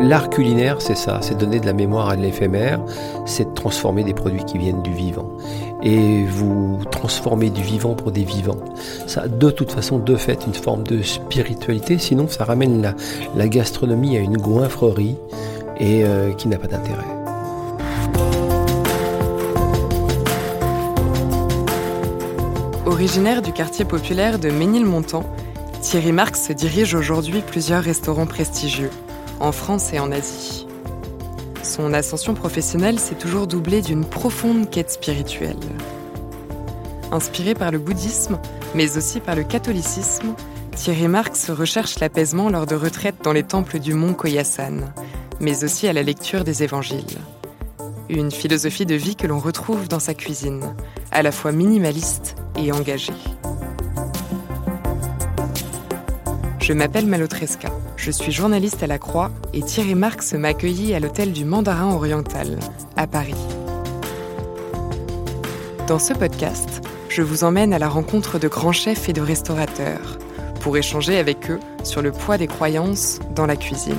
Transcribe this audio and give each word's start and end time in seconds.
L'art 0.00 0.30
culinaire, 0.30 0.80
c'est 0.80 0.94
ça, 0.94 1.18
c'est 1.22 1.36
donner 1.36 1.58
de 1.58 1.66
la 1.66 1.72
mémoire 1.72 2.08
à 2.08 2.14
l'éphémère, 2.14 2.80
c'est 3.26 3.52
transformer 3.54 4.04
des 4.04 4.14
produits 4.14 4.44
qui 4.44 4.56
viennent 4.56 4.80
du 4.82 4.92
vivant. 4.92 5.28
Et 5.82 6.24
vous 6.24 6.78
transformez 6.92 7.50
du 7.50 7.62
vivant 7.62 7.94
pour 7.94 8.12
des 8.12 8.22
vivants. 8.22 8.60
Ça 9.08 9.26
de 9.26 9.50
toute 9.50 9.72
façon, 9.72 9.98
de 9.98 10.14
fait, 10.14 10.46
une 10.46 10.54
forme 10.54 10.84
de 10.84 11.02
spiritualité, 11.02 11.98
sinon 11.98 12.28
ça 12.28 12.44
ramène 12.44 12.94
la, 13.34 13.48
gastronomie 13.48 14.16
à 14.16 14.20
une 14.20 14.36
goinfrerie 14.36 15.16
et 15.80 16.04
euh, 16.04 16.32
qui 16.32 16.46
n'a 16.46 16.58
pas 16.58 16.68
d'intérêt. 16.68 17.04
Originaire 22.86 23.42
du 23.42 23.52
quartier 23.52 23.84
populaire 23.84 24.38
de 24.38 24.50
Ménilmontant, 24.50 25.24
Thierry 25.82 26.12
Marx 26.12 26.52
dirige 26.52 26.94
aujourd'hui 26.94 27.42
plusieurs 27.44 27.82
restaurants 27.82 28.26
prestigieux 28.26 28.90
en 29.40 29.52
France 29.52 29.92
et 29.92 29.98
en 29.98 30.10
Asie. 30.12 30.66
Son 31.62 31.92
ascension 31.92 32.34
professionnelle 32.34 32.98
s'est 32.98 33.14
toujours 33.14 33.46
doublée 33.46 33.82
d'une 33.82 34.04
profonde 34.04 34.70
quête 34.70 34.90
spirituelle. 34.90 35.56
Inspiré 37.12 37.54
par 37.54 37.70
le 37.70 37.78
bouddhisme, 37.78 38.38
mais 38.74 38.96
aussi 38.96 39.20
par 39.20 39.34
le 39.34 39.44
catholicisme, 39.44 40.34
Thierry 40.76 41.08
Marx 41.08 41.50
recherche 41.50 41.98
l'apaisement 42.00 42.50
lors 42.50 42.66
de 42.66 42.74
retraites 42.74 43.22
dans 43.22 43.32
les 43.32 43.42
temples 43.42 43.78
du 43.78 43.94
mont 43.94 44.14
Koyasan, 44.14 44.92
mais 45.40 45.64
aussi 45.64 45.88
à 45.88 45.92
la 45.92 46.02
lecture 46.02 46.44
des 46.44 46.62
évangiles. 46.62 47.18
Une 48.08 48.30
philosophie 48.30 48.86
de 48.86 48.94
vie 48.94 49.16
que 49.16 49.26
l'on 49.26 49.38
retrouve 49.38 49.88
dans 49.88 50.00
sa 50.00 50.14
cuisine, 50.14 50.74
à 51.10 51.22
la 51.22 51.32
fois 51.32 51.52
minimaliste 51.52 52.36
et 52.56 52.72
engagée. 52.72 53.12
Je 56.68 56.74
m'appelle 56.74 57.06
Malotresca. 57.06 57.70
Je 57.96 58.10
suis 58.10 58.30
journaliste 58.30 58.82
à 58.82 58.86
la 58.86 58.98
Croix 58.98 59.30
et 59.54 59.62
Thierry 59.62 59.94
Marx 59.94 60.34
m'a 60.34 60.48
accueilli 60.48 60.92
à 60.92 61.00
l'hôtel 61.00 61.32
du 61.32 61.46
Mandarin 61.46 61.94
Oriental, 61.94 62.58
à 62.94 63.06
Paris. 63.06 63.32
Dans 65.86 65.98
ce 65.98 66.12
podcast, 66.12 66.82
je 67.08 67.22
vous 67.22 67.42
emmène 67.42 67.72
à 67.72 67.78
la 67.78 67.88
rencontre 67.88 68.38
de 68.38 68.48
grands 68.48 68.72
chefs 68.72 69.08
et 69.08 69.14
de 69.14 69.22
restaurateurs 69.22 70.18
pour 70.60 70.76
échanger 70.76 71.16
avec 71.16 71.50
eux 71.50 71.58
sur 71.84 72.02
le 72.02 72.12
poids 72.12 72.36
des 72.36 72.48
croyances 72.48 73.18
dans 73.34 73.46
la 73.46 73.56
cuisine. 73.56 73.96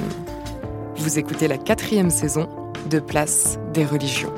Vous 0.96 1.18
écoutez 1.18 1.48
la 1.48 1.58
quatrième 1.58 2.12
saison 2.12 2.48
de 2.88 3.00
Place 3.00 3.58
des 3.74 3.84
religions. 3.84 4.34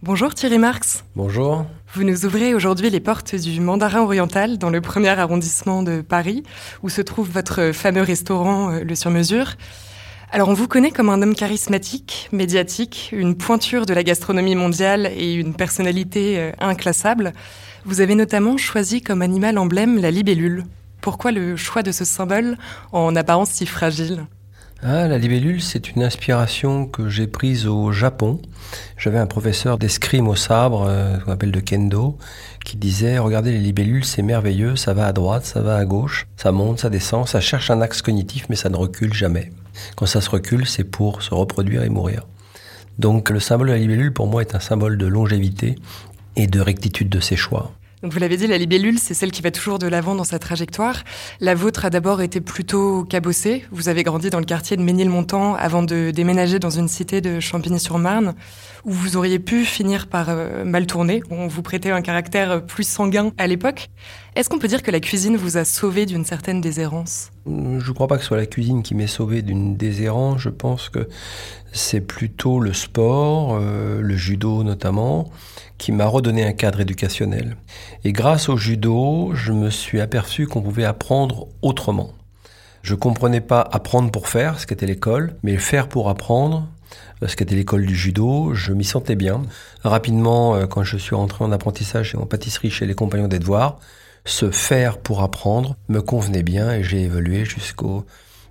Bonjour 0.00 0.34
Thierry 0.34 0.58
Marx. 0.58 1.04
Bonjour. 1.14 1.66
Vous 1.94 2.02
nous 2.02 2.26
ouvrez 2.26 2.54
aujourd'hui 2.54 2.90
les 2.90 2.98
portes 2.98 3.36
du 3.36 3.60
Mandarin 3.60 4.00
Oriental 4.00 4.58
dans 4.58 4.68
le 4.68 4.80
premier 4.80 5.10
arrondissement 5.10 5.84
de 5.84 6.00
Paris, 6.00 6.42
où 6.82 6.88
se 6.88 7.00
trouve 7.00 7.30
votre 7.30 7.70
fameux 7.70 8.02
restaurant 8.02 8.72
euh, 8.72 8.82
Le 8.82 8.96
Sur-Mesure. 8.96 9.54
Alors 10.32 10.48
on 10.48 10.54
vous 10.54 10.66
connaît 10.66 10.90
comme 10.90 11.08
un 11.08 11.22
homme 11.22 11.36
charismatique, 11.36 12.28
médiatique, 12.32 13.10
une 13.12 13.36
pointure 13.36 13.86
de 13.86 13.94
la 13.94 14.02
gastronomie 14.02 14.56
mondiale 14.56 15.08
et 15.16 15.34
une 15.34 15.54
personnalité 15.54 16.40
euh, 16.40 16.50
inclassable. 16.58 17.32
Vous 17.84 18.00
avez 18.00 18.16
notamment 18.16 18.56
choisi 18.56 19.00
comme 19.00 19.22
animal 19.22 19.56
emblème 19.56 20.00
la 20.00 20.10
libellule. 20.10 20.64
Pourquoi 21.00 21.30
le 21.30 21.54
choix 21.54 21.84
de 21.84 21.92
ce 21.92 22.04
symbole 22.04 22.58
en 22.90 23.14
apparence 23.14 23.50
si 23.50 23.66
fragile? 23.66 24.26
Ah, 24.86 25.08
la 25.08 25.16
libellule, 25.16 25.62
c'est 25.62 25.92
une 25.92 26.02
inspiration 26.02 26.86
que 26.86 27.08
j'ai 27.08 27.26
prise 27.26 27.66
au 27.66 27.90
Japon. 27.90 28.42
J'avais 28.98 29.16
un 29.16 29.26
professeur 29.26 29.78
d'escrime 29.78 30.28
au 30.28 30.36
sabre, 30.36 30.84
euh, 30.86 31.16
qu'on 31.20 31.32
appelle 31.32 31.52
de 31.52 31.60
kendo, 31.60 32.18
qui 32.66 32.76
disait 32.76 33.16
Regardez 33.16 33.52
les 33.52 33.60
libellules, 33.60 34.04
c'est 34.04 34.20
merveilleux, 34.20 34.76
ça 34.76 34.92
va 34.92 35.06
à 35.06 35.14
droite, 35.14 35.46
ça 35.46 35.62
va 35.62 35.76
à 35.76 35.84
gauche, 35.86 36.26
ça 36.36 36.52
monte, 36.52 36.80
ça 36.80 36.90
descend, 36.90 37.26
ça 37.26 37.40
cherche 37.40 37.70
un 37.70 37.80
axe 37.80 38.02
cognitif, 38.02 38.44
mais 38.50 38.56
ça 38.56 38.68
ne 38.68 38.76
recule 38.76 39.14
jamais. 39.14 39.50
Quand 39.96 40.04
ça 40.04 40.20
se 40.20 40.28
recule, 40.28 40.66
c'est 40.66 40.84
pour 40.84 41.22
se 41.22 41.32
reproduire 41.32 41.82
et 41.82 41.88
mourir. 41.88 42.26
Donc 42.98 43.30
le 43.30 43.40
symbole 43.40 43.68
de 43.68 43.72
la 43.72 43.78
libellule, 43.78 44.12
pour 44.12 44.26
moi, 44.26 44.42
est 44.42 44.54
un 44.54 44.60
symbole 44.60 44.98
de 44.98 45.06
longévité 45.06 45.76
et 46.36 46.46
de 46.46 46.60
rectitude 46.60 47.08
de 47.08 47.20
ses 47.20 47.36
choix 47.36 47.72
vous 48.10 48.18
l'avez 48.18 48.36
dit, 48.36 48.46
la 48.46 48.58
libellule, 48.58 48.98
c'est 48.98 49.14
celle 49.14 49.30
qui 49.30 49.40
va 49.40 49.50
toujours 49.50 49.78
de 49.78 49.86
l'avant 49.86 50.14
dans 50.14 50.24
sa 50.24 50.38
trajectoire. 50.38 51.04
La 51.40 51.54
vôtre 51.54 51.84
a 51.86 51.90
d'abord 51.90 52.20
été 52.20 52.40
plutôt 52.40 53.04
cabossée. 53.04 53.64
Vous 53.70 53.88
avez 53.88 54.02
grandi 54.02 54.28
dans 54.28 54.40
le 54.40 54.44
quartier 54.44 54.76
de 54.76 54.82
Ménilmontant 54.82 55.54
avant 55.54 55.82
de 55.82 56.10
déménager 56.10 56.58
dans 56.58 56.70
une 56.70 56.88
cité 56.88 57.20
de 57.20 57.40
Champigny-sur-Marne, 57.40 58.34
où 58.84 58.90
vous 58.90 59.16
auriez 59.16 59.38
pu 59.38 59.64
finir 59.64 60.06
par 60.06 60.26
euh, 60.28 60.64
mal 60.64 60.86
tourner. 60.86 61.22
On 61.30 61.46
vous 61.46 61.62
prêtait 61.62 61.90
un 61.90 62.02
caractère 62.02 62.64
plus 62.66 62.86
sanguin 62.86 63.32
à 63.38 63.46
l'époque. 63.46 63.88
Est-ce 64.36 64.48
qu'on 64.48 64.58
peut 64.58 64.66
dire 64.66 64.82
que 64.82 64.90
la 64.90 64.98
cuisine 64.98 65.36
vous 65.36 65.58
a 65.58 65.64
sauvé 65.64 66.06
d'une 66.06 66.24
certaine 66.24 66.60
déshérence? 66.60 67.30
Je 67.46 67.50
ne 67.52 67.94
crois 67.94 68.08
pas 68.08 68.16
que 68.16 68.22
ce 68.22 68.28
soit 68.28 68.36
la 68.36 68.46
cuisine 68.46 68.82
qui 68.82 68.96
m'ait 68.96 69.06
sauvé 69.06 69.42
d'une 69.42 69.76
déshérence. 69.76 70.40
Je 70.40 70.48
pense 70.48 70.88
que 70.88 71.08
c'est 71.70 72.00
plutôt 72.00 72.58
le 72.58 72.72
sport, 72.72 73.56
euh, 73.60 74.00
le 74.00 74.16
judo 74.16 74.64
notamment 74.64 75.30
qui 75.78 75.92
m'a 75.92 76.06
redonné 76.06 76.44
un 76.44 76.52
cadre 76.52 76.80
éducationnel. 76.80 77.56
Et 78.02 78.12
grâce 78.12 78.48
au 78.48 78.56
judo, 78.56 79.30
je 79.34 79.52
me 79.52 79.70
suis 79.70 80.00
aperçu 80.00 80.48
qu'on 80.48 80.62
pouvait 80.62 80.84
apprendre 80.84 81.46
autrement. 81.62 82.10
Je 82.82 82.96
comprenais 82.96 83.40
pas 83.40 83.60
apprendre 83.60 84.10
pour 84.10 84.26
faire, 84.26 84.58
ce 84.58 84.66
qu'était 84.66 84.86
l'école, 84.86 85.36
mais 85.44 85.58
faire 85.58 85.88
pour 85.88 86.08
apprendre, 86.08 86.66
ce 87.24 87.36
qu'était 87.36 87.54
l'école 87.54 87.86
du 87.86 87.94
judo, 87.94 88.52
je 88.52 88.72
m'y 88.72 88.84
sentais 88.84 89.16
bien. 89.16 89.42
Rapidement, 89.84 90.56
euh, 90.56 90.66
quand 90.66 90.82
je 90.82 90.96
suis 90.96 91.14
rentré 91.14 91.44
en 91.44 91.52
apprentissage 91.52 92.14
et 92.14 92.18
en 92.18 92.26
pâtisserie 92.26 92.70
chez 92.70 92.86
les 92.86 92.94
compagnons 92.94 93.28
des 93.28 93.38
devoirs, 93.38 93.78
ce 94.24 94.50
faire 94.50 94.98
pour 94.98 95.22
apprendre 95.22 95.76
me 95.88 96.00
convenait 96.00 96.42
bien 96.42 96.72
et 96.72 96.82
j'ai 96.82 97.02
évolué 97.02 97.44
jusqu'au 97.44 98.04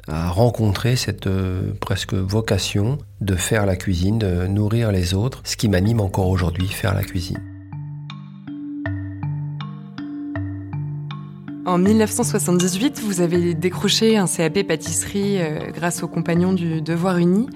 rencontrer 0.08 0.96
cette 0.96 1.28
euh, 1.28 1.74
presque 1.80 2.14
vocation 2.14 2.98
de 3.22 3.36
faire 3.36 3.66
la 3.66 3.76
cuisine, 3.76 4.20
de 4.20 4.48
nourrir 4.48 4.92
les 4.92 5.14
autres, 5.14 5.42
ce 5.46 5.56
qui 5.56 5.70
m'anime 5.70 6.02
encore 6.02 6.28
aujourd'hui, 6.28 6.68
faire 6.68 6.94
la 6.94 7.04
cuisine. 7.04 7.42
En 11.66 11.78
1978, 11.78 13.00
vous 13.00 13.22
avez 13.22 13.54
décroché 13.54 14.18
un 14.18 14.28
CAP 14.28 14.64
pâtisserie 14.68 15.42
euh, 15.42 15.72
grâce 15.72 16.04
aux 16.04 16.10
compagnons 16.10 16.52
du 16.52 16.82
Devoir 16.82 17.18
Uni. 17.18 17.48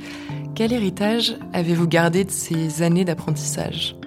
Quel 0.56 0.72
héritage 0.72 1.38
avez-vous 1.52 1.88
gardé 1.88 2.24
de 2.24 2.32
ces 2.32 2.82
années 2.82 3.04
d'apprentissage? 3.04 3.98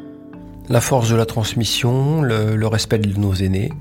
La 0.70 0.80
force 0.80 1.10
de 1.10 1.16
la 1.16 1.26
transmission, 1.26 2.22
le, 2.22 2.66
respect 2.68 2.98
de 2.98 3.18
nos 3.18 3.34
aînés, 3.34 3.72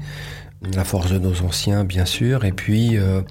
la 0.73 0.83
force 0.83 1.11
de 1.11 1.19
nos 1.19 1.43
anciens 1.43 1.83
bien 1.83 2.05
sûr, 2.05 2.45
et 2.45 2.51
puis 2.51 2.97
euh, 2.97 3.21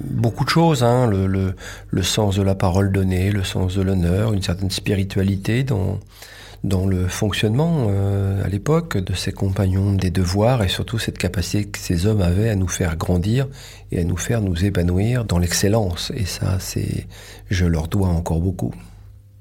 beaucoup 0.00 0.44
de 0.44 0.50
choses, 0.50 0.82
hein, 0.82 1.08
le, 1.08 2.02
sens 2.02 2.34
de 2.34 2.42
la 2.42 2.56
parole 2.56 2.90
donnée, 2.90 3.30
le 3.30 3.44
sens 3.44 3.76
de 3.76 3.82
l'honneur, 3.82 4.32
une 4.32 4.42
certaine 4.42 4.72
spiritualité 4.72 5.62
dans, 5.62 6.00
le 6.64 7.06
fonctionnement 7.06 7.86
euh, 7.90 8.44
à 8.44 8.48
l'époque 8.48 8.98
de 8.98 9.14
ces 9.14 9.30
compagnons 9.30 9.92
des 9.92 10.10
devoirs 10.10 10.64
et 10.64 10.68
surtout 10.68 10.98
cette 10.98 11.16
capacité 11.16 11.64
que 11.64 11.78
ces 11.78 12.06
hommes 12.06 12.22
avaient 12.22 12.50
à 12.50 12.56
nous 12.56 12.66
faire 12.66 12.96
grandir 12.96 13.46
et 13.92 14.00
à 14.00 14.04
nous 14.04 14.16
faire 14.16 14.40
nous 14.40 14.64
épanouir 14.64 15.24
dans 15.24 15.38
l'excellence. 15.38 16.10
Et 16.16 16.24
ça, 16.24 16.56
c'est, 16.58 17.06
je 17.50 17.66
leur 17.66 17.86
dois 17.86 18.08
encore 18.08 18.40
beaucoup. 18.40 18.74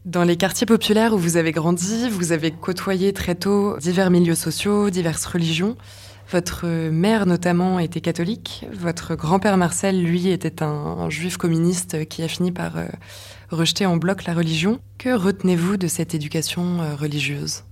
Dans 0.05 0.23
les 0.23 0.37
quartiers 0.37 0.67
populaires 0.67 1.15
où 1.15 1.17
vous 1.17 1.35
avez 1.35 1.51
grandi, 1.51 2.07
vous 2.09 2.31
avez 2.31 2.51
côtoyé 2.51 3.11
très 3.11 3.33
tôt 3.33 3.75
divers 3.79 4.11
milieux 4.11 4.35
sociaux, 4.35 4.91
diverses 4.91 5.25
religions. 5.25 5.77
Votre 6.31 6.67
mère 6.67 7.25
notamment 7.25 7.79
était 7.79 8.01
catholique. 8.01 8.67
Votre 8.71 9.15
grand-père 9.15 9.57
Marcel, 9.57 10.03
lui, 10.03 10.29
était 10.29 10.61
un, 10.61 11.09
juif 11.09 11.37
communiste 11.37 12.07
qui 12.07 12.21
a 12.21 12.27
fini 12.27 12.51
par 12.51 12.77
euh, 12.77 12.85
rejeter 13.49 13.87
en 13.87 13.97
bloc 13.97 14.25
la 14.25 14.35
religion. 14.35 14.79
Que 14.99 15.09
retenez-vous 15.09 15.77
de 15.77 15.87
cette 15.87 16.13
éducation 16.13 16.83
euh, 16.83 16.93
religieuse? 16.95 17.63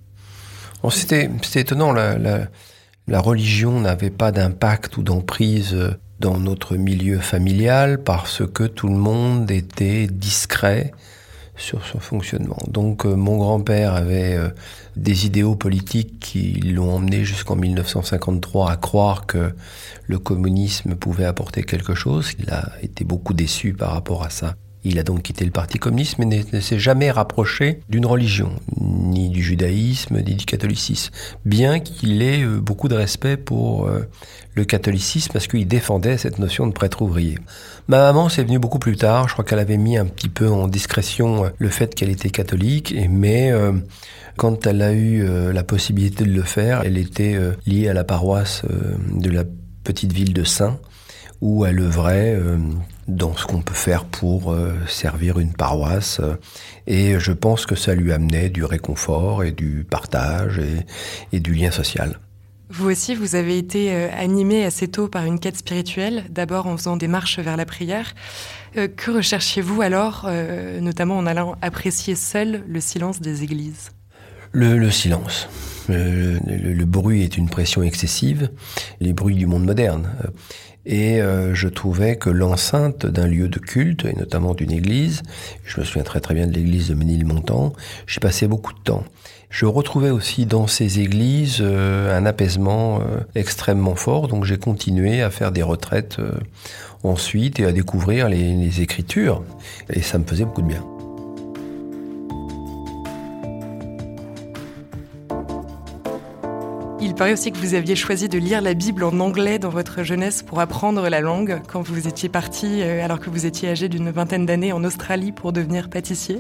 C'était 0.89 1.29
étonnant. 1.53 1.94
La, 1.94 3.19
religion 3.19 3.79
n'avait 3.79 4.09
pas 4.09 4.31
d'impact 4.31 4.97
ou 4.97 5.03
d'emprise 5.03 5.75
euh, 5.75 5.91
dans 6.19 6.39
notre 6.39 6.77
milieu 6.77 7.19
familial 7.19 8.01
parce 8.01 8.41
que 8.47 8.63
tout 8.63 8.88
le 8.88 8.97
monde 8.97 9.51
était 9.51 10.07
discret 10.07 10.94
sur 11.55 11.85
son 11.85 12.00
fonctionnement. 12.00 12.57
Donc 12.67 13.05
euh, 13.05 13.15
mon 13.15 13.38
grand-père 13.38 13.94
avait 13.94 14.35
euh, 14.35 14.50
des 14.95 15.25
idéaux 15.25 15.55
politiques 15.55 16.19
qui 16.19 16.53
l'ont 16.61 16.95
emmené 16.95 17.23
jusqu'en 17.23 17.55
1953 17.55 18.71
à 18.71 18.75
croire 18.75 19.25
que 19.25 19.53
le 20.07 20.19
communisme 20.19 20.95
pouvait 20.95 21.25
apporter 21.25 21.63
quelque 21.63 21.94
chose. 21.94 22.31
Il 22.39 22.50
a 22.50 22.71
été 22.81 23.03
beaucoup 23.03 23.33
déçu 23.33 23.73
par 23.73 23.91
rapport 23.91 24.23
à 24.23 24.29
ça. 24.29 24.55
Il 24.83 25.00
a 25.00 25.03
donc 25.03 25.24
quitté 25.24 25.45
le 25.45 25.51
Parti 25.51 25.80
communiste, 25.80 26.18
mais 26.19 26.25
ne 26.25 26.59
s'est 26.59 26.80
jamais 26.80 27.12
rapproché 27.12 27.80
d'une 27.89 28.06
religion, 28.06 28.51
ni 28.80 29.30
du 29.30 29.41
judaïsme, 29.41 30.21
ni 30.21 30.35
du 30.35 30.45
catholicisme, 30.45 31.13
bien 31.45 31.80
qu'il 31.80 32.21
ait 32.21 32.44
euh, 32.44 32.59
beaucoup 32.59 32.88
de 32.88 32.95
respect 32.95 33.38
pour 33.38 33.89
le 34.56 34.65
catholicisme, 34.65 35.31
parce 35.33 35.47
qu'il 35.47 35.68
défendait 35.68 36.18
cette 36.18 36.39
notion 36.39 36.68
de 36.68 36.71
prêtre 36.71 37.01
ouvrier. 37.01 37.38
Ma 37.88 37.97
maman, 37.97 38.30
c'est 38.30 38.44
venu 38.44 38.59
beaucoup 38.59 38.80
plus 38.80 38.95
tard. 38.95 39.27
Je 39.27 39.33
crois 39.33 39.44
qu'elle 39.44 39.59
avait 39.59 39.77
mis 39.77 39.97
un 39.97 40.06
petit 40.06 40.30
peu 40.30 40.47
en 40.50 40.68
discrétion 40.68 41.45
euh, 41.45 41.50
le 41.57 41.69
fait 41.69 41.94
qu'elle 41.94 42.09
était 42.09 42.29
catholique, 42.29 42.95
mais 43.09 43.51
euh, 43.51 43.74
quand 44.38 44.65
elle 44.68 44.81
a 44.81 44.94
eu 44.94 45.24
euh, 45.24 45.51
la 45.51 45.63
possibilité 45.63 46.24
de 46.24 46.31
le 46.31 46.44
faire, 46.44 46.81
elle 46.86 46.97
était 46.97 47.38
liée 47.65 47.89
à 47.89 47.94
la 47.94 48.03
paroisse 48.03 48.63
de 49.12 49.29
la 49.29 49.44
petite 49.83 50.13
ville 50.13 50.33
de 50.33 50.44
Saint, 50.44 50.79
où 51.41 51.65
elle 51.65 51.79
œuvrait 51.79 52.39
dans 53.07 53.35
ce 53.35 53.45
qu'on 53.45 53.61
peut 53.61 53.73
faire 53.73 54.05
pour 54.05 54.55
servir 54.88 55.39
une 55.39 55.53
paroisse. 55.53 56.21
Et 56.88 57.19
je 57.19 57.31
pense 57.31 57.65
que 57.65 57.75
ça 57.75 57.95
lui 57.95 58.11
amenait 58.11 58.50
du 58.50 58.63
réconfort 58.63 59.44
et 59.44 59.51
du 59.51 59.85
partage 59.89 60.61
et 61.31 61.39
du 61.39 61.53
lien 61.53 61.71
social. 61.71 62.19
Vous 62.73 62.89
aussi, 62.89 63.13
vous 63.13 63.35
avez 63.35 63.59
été 63.59 63.94
euh, 63.94 64.07
animé 64.17 64.65
assez 64.65 64.88
tôt 64.88 65.07
par 65.07 65.25
une 65.25 65.39
quête 65.39 65.57
spirituelle, 65.57 66.23
d'abord 66.31 66.65
en 66.65 66.75
faisant 66.75 66.97
des 66.97 67.07
marches 67.07 67.38
vers 67.38 67.55
la 67.55 67.65
prière. 67.65 68.15
Euh, 68.77 68.88
que 68.88 69.11
recherchiez-vous 69.11 69.83
alors, 69.83 70.25
euh, 70.25 70.79
notamment 70.79 71.15
en 71.17 71.27
allant 71.27 71.55
apprécier 71.61 72.15
seul 72.15 72.63
le 72.67 72.79
silence 72.79 73.21
des 73.21 73.44
églises? 73.44 73.91
Le, 74.53 74.89
silence. 74.89 75.47
Le, 75.88 76.83
bruit 76.85 77.21
est 77.21 77.38
une 77.38 77.47
pression 77.47 77.83
excessive, 77.83 78.50
les 79.00 79.13
bruits 79.13 79.35
du 79.35 79.45
monde 79.45 79.65
moderne. 79.65 80.09
Et 80.85 81.21
je 81.53 81.68
trouvais 81.69 82.18
que 82.18 82.30
l'enceinte 82.30 83.06
d'un 83.06 83.27
lieu 83.27 83.47
de 83.47 83.57
culte, 83.57 84.06
et 84.06 84.13
notamment 84.13 84.53
d'une 84.53 84.71
église, 84.71 85.24
je 85.63 85.80
me 85.80 85.85
souviens 85.85 86.03
très 86.03 86.19
très 86.19 86.33
bien 86.33 86.45
de 86.45 86.51
l'église 86.51 86.89
de 86.89 86.94
Ménilmontant, 86.94 87.74
j'y 88.06 88.19
passais 88.19 88.47
beaucoup 88.47 88.74
de 88.74 88.80
temps. 88.80 89.03
Je 89.53 89.68
retrouvais 89.68 90.09
aussi 90.09 90.47
dans 90.47 90.65
ces 90.65 91.00
églises 91.00 91.59
euh, 91.62 92.18
un 92.18 92.25
apaisement 92.25 93.01
euh, 93.01 93.19
extrêmement 93.35 93.94
fort, 93.94 94.27
donc 94.27 94.45
j'ai 94.45 94.57
continué 94.57 95.21
à 95.21 95.30
faire 95.30 95.51
des 95.51 95.62
retraites 95.62 96.18
euh, 96.18 96.31
ensuite 97.03 97.59
et 97.59 97.65
à 97.65 97.71
découvrir 97.71 98.29
les, 98.29 98.56
les 98.56 98.81
écritures, 98.81 99.44
et 99.91 100.01
ça 100.01 100.18
me 100.18 100.24
faisait 100.24 100.45
beaucoup 100.45 100.63
de 100.63 100.69
bien. 100.69 100.92
Il 107.03 107.15
paraît 107.15 107.33
aussi 107.33 107.51
que 107.51 107.57
vous 107.57 107.73
aviez 107.73 107.97
choisi 107.97 108.29
de 108.29 108.38
lire 108.38 108.61
la 108.61 108.73
Bible 108.73 109.03
en 109.03 109.19
anglais 109.19 109.59
dans 109.59 109.69
votre 109.69 110.03
jeunesse 110.03 110.41
pour 110.41 110.61
apprendre 110.61 111.09
la 111.09 111.19
langue 111.19 111.59
quand 111.67 111.81
vous 111.81 112.07
étiez 112.07 112.29
parti 112.29 112.81
alors 112.81 113.19
que 113.19 113.29
vous 113.29 113.45
étiez 113.45 113.67
âgé 113.67 113.89
d'une 113.89 114.09
vingtaine 114.09 114.45
d'années 114.45 114.71
en 114.71 114.85
Australie 114.85 115.33
pour 115.33 115.51
devenir 115.51 115.89
pâtissier. 115.89 116.39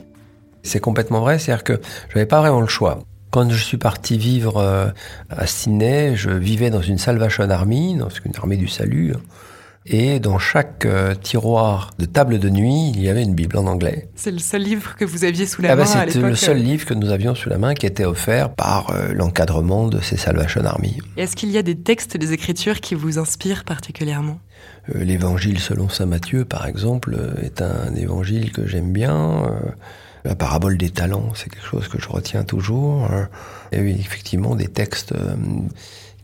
C'est 0.63 0.79
complètement 0.79 1.19
vrai, 1.19 1.37
c'est-à-dire 1.37 1.65
que 1.65 1.81
je 2.07 2.15
n'avais 2.15 2.27
pas 2.27 2.39
vraiment 2.39 2.61
le 2.61 2.67
choix. 2.67 2.99
Quand 3.29 3.49
je 3.49 3.61
suis 3.61 3.77
parti 3.77 4.17
vivre 4.17 4.55
euh, 4.55 4.87
à 5.29 5.45
Sydney, 5.47 6.15
je 6.15 6.29
vivais 6.29 6.69
dans 6.69 6.81
une 6.81 6.97
Salvation 6.97 7.49
Army, 7.49 7.97
dans 7.97 8.07
une 8.23 8.31
armée 8.37 8.55
du 8.55 8.69
salut. 8.69 9.15
Et 9.85 10.19
dans 10.19 10.39
chaque 10.39 10.85
euh, 10.85 11.13
tiroir 11.13 11.91
de 11.99 12.05
table 12.05 12.39
de 12.39 12.49
nuit, 12.49 12.91
il 12.95 13.01
y 13.01 13.09
avait 13.09 13.23
une 13.23 13.35
Bible 13.35 13.57
en 13.57 13.65
anglais. 13.65 14.09
C'est 14.15 14.31
le 14.31 14.39
seul 14.39 14.61
livre 14.61 14.95
que 14.95 15.03
vous 15.03 15.25
aviez 15.25 15.45
sous 15.45 15.61
la 15.61 15.71
ah 15.71 15.75
bah, 15.75 15.83
main 15.83 16.05
C'était 16.07 16.19
le 16.19 16.35
seul 16.35 16.57
livre 16.57 16.85
que 16.85 16.93
nous 16.93 17.11
avions 17.11 17.35
sous 17.35 17.49
la 17.49 17.57
main 17.57 17.73
qui 17.73 17.85
était 17.85 18.05
offert 18.05 18.53
par 18.53 18.91
euh, 18.91 19.13
l'encadrement 19.13 19.87
de 19.87 19.99
ces 19.99 20.15
Salvation 20.15 20.63
Army. 20.63 20.99
Est-ce 21.17 21.35
qu'il 21.35 21.51
y 21.51 21.57
a 21.57 21.63
des 21.63 21.75
textes 21.75 22.15
des 22.15 22.31
Écritures 22.31 22.79
qui 22.79 22.95
vous 22.95 23.19
inspirent 23.19 23.65
particulièrement? 23.65 24.39
L'évangile 24.93 25.59
selon 25.59 25.89
Saint 25.89 26.05
Matthieu, 26.05 26.45
par 26.45 26.65
exemple, 26.65 27.17
est 27.41 27.61
un 27.61 27.93
évangile 27.95 28.51
que 28.51 28.65
j'aime 28.65 28.91
bien. 28.91 29.43
La 30.25 30.35
parabole 30.35 30.77
des 30.77 30.89
talents, 30.89 31.33
c'est 31.35 31.49
quelque 31.49 31.65
chose 31.65 31.87
que 31.89 32.01
je 32.01 32.07
retiens 32.07 32.43
toujours. 32.43 33.09
Il 33.71 33.77
y 33.77 33.81
a 33.81 33.83
eu 33.83 33.89
effectivement 33.89 34.55
des 34.55 34.67
textes 34.67 35.11
euh, 35.11 35.35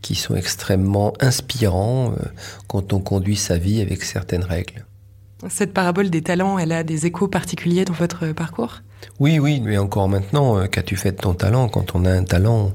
qui 0.02 0.16
sont 0.16 0.36
extrêmement 0.36 1.14
inspirants 1.20 2.12
euh, 2.12 2.26
quand 2.68 2.94
on 2.94 3.00
conduit 3.00 3.36
sa 3.36 3.58
vie 3.58 3.82
avec 3.82 4.04
certaines 4.04 4.44
règles. 4.44 4.86
Cette 5.48 5.74
parabole 5.74 6.10
des 6.10 6.22
talents, 6.22 6.60
elle 6.60 6.74
a 6.74 6.84
des 6.84 7.06
échos 7.06 7.30
particuliers 7.30 7.86
dans 7.86 7.94
votre 7.94 8.28
parcours? 8.34 8.82
Oui, 9.20 9.40
oui, 9.40 9.62
mais 9.62 9.78
encore 9.78 10.10
maintenant, 10.10 10.58
euh, 10.58 10.66
qu'as-tu 10.68 10.98
fait 10.98 11.14
de 11.14 11.18
ton 11.18 11.34
talent? 11.34 11.70
Quand 11.70 11.96
on 11.96 12.04
a 12.04 12.12
un 12.12 12.24
talent, 12.24 12.74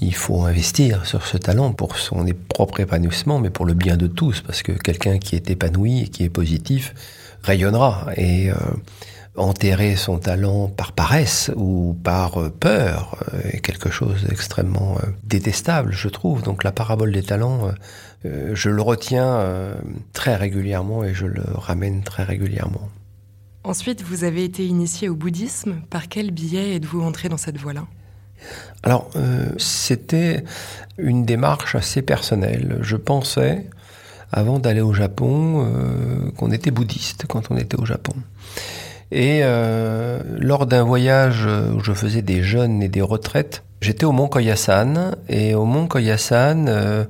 il 0.00 0.14
faut 0.14 0.44
investir 0.44 1.06
sur 1.06 1.26
ce 1.26 1.36
talent 1.36 1.72
pour 1.72 1.96
son 1.96 2.24
propre 2.48 2.80
épanouissement, 2.80 3.40
mais 3.40 3.50
pour 3.50 3.66
le 3.66 3.74
bien 3.74 3.96
de 3.96 4.06
tous, 4.06 4.40
parce 4.40 4.62
que 4.62 4.72
quelqu'un 4.72 5.18
qui 5.18 5.34
est 5.34 5.50
épanoui 5.50 6.02
et 6.02 6.08
qui 6.08 6.22
est 6.22 6.30
positif 6.30 6.94
rayonnera. 7.42 8.06
Et 8.16 8.50
enterrer 9.36 9.96
son 9.96 10.18
talent 10.18 10.68
par 10.68 10.92
paresse 10.92 11.50
ou 11.56 11.96
par 12.04 12.40
euh, 12.40 12.50
peur 12.50 13.16
euh, 13.34 13.40
est 13.50 13.60
quelque 13.60 13.90
chose 13.90 14.24
d'extrêmement 14.24 14.96
euh, 15.02 15.08
détestable, 15.24 15.92
je 15.92 16.08
trouve. 16.08 16.42
Donc 16.42 16.62
la 16.62 16.72
parabole 16.72 17.12
des 17.12 17.22
talents, 17.22 17.72
je 18.24 18.70
le 18.70 18.80
retiens 18.80 19.74
très 20.12 20.34
régulièrement 20.34 21.04
et 21.04 21.12
je 21.12 21.26
le 21.26 21.44
ramène 21.54 22.02
très 22.02 22.22
régulièrement. 22.22 22.88
Ensuite, 23.64 24.02
vous 24.02 24.24
avez 24.24 24.44
été 24.44 24.64
initié 24.66 25.08
au 25.08 25.14
bouddhisme. 25.14 25.82
Par 25.90 26.08
quel 26.08 26.30
biais 26.30 26.76
êtes-vous 26.76 27.02
entré 27.02 27.28
dans 27.28 27.36
cette 27.36 27.58
voie-là? 27.58 27.84
Alors, 28.82 29.10
c'était 29.58 30.44
une 30.96 31.24
démarche 31.24 31.74
assez 31.74 32.00
personnelle. 32.00 32.78
Je 32.80 32.96
pensais, 32.96 33.68
avant 34.32 34.58
d'aller 34.58 34.80
au 34.80 34.94
Japon, 34.94 36.32
qu'on 36.36 36.50
était 36.50 36.70
bouddhiste 36.70 37.26
quand 37.28 37.50
on 37.50 37.58
était 37.58 37.78
au 37.78 37.84
Japon. 37.84 38.14
Et 39.10 39.40
euh, 39.42 40.20
lors 40.38 40.66
d'un 40.66 40.82
voyage 40.82 41.46
où 41.46 41.80
je 41.80 41.92
faisais 41.92 42.22
des 42.22 42.42
jeunes 42.42 42.82
et 42.82 42.88
des 42.88 43.02
retraites, 43.02 43.62
j'étais 43.80 44.04
au 44.04 44.12
mont 44.12 44.28
Koyasan. 44.28 45.12
Et 45.28 45.54
au 45.54 45.64
mont 45.64 45.86
Koyasan, 45.86 46.66
euh, 46.68 47.04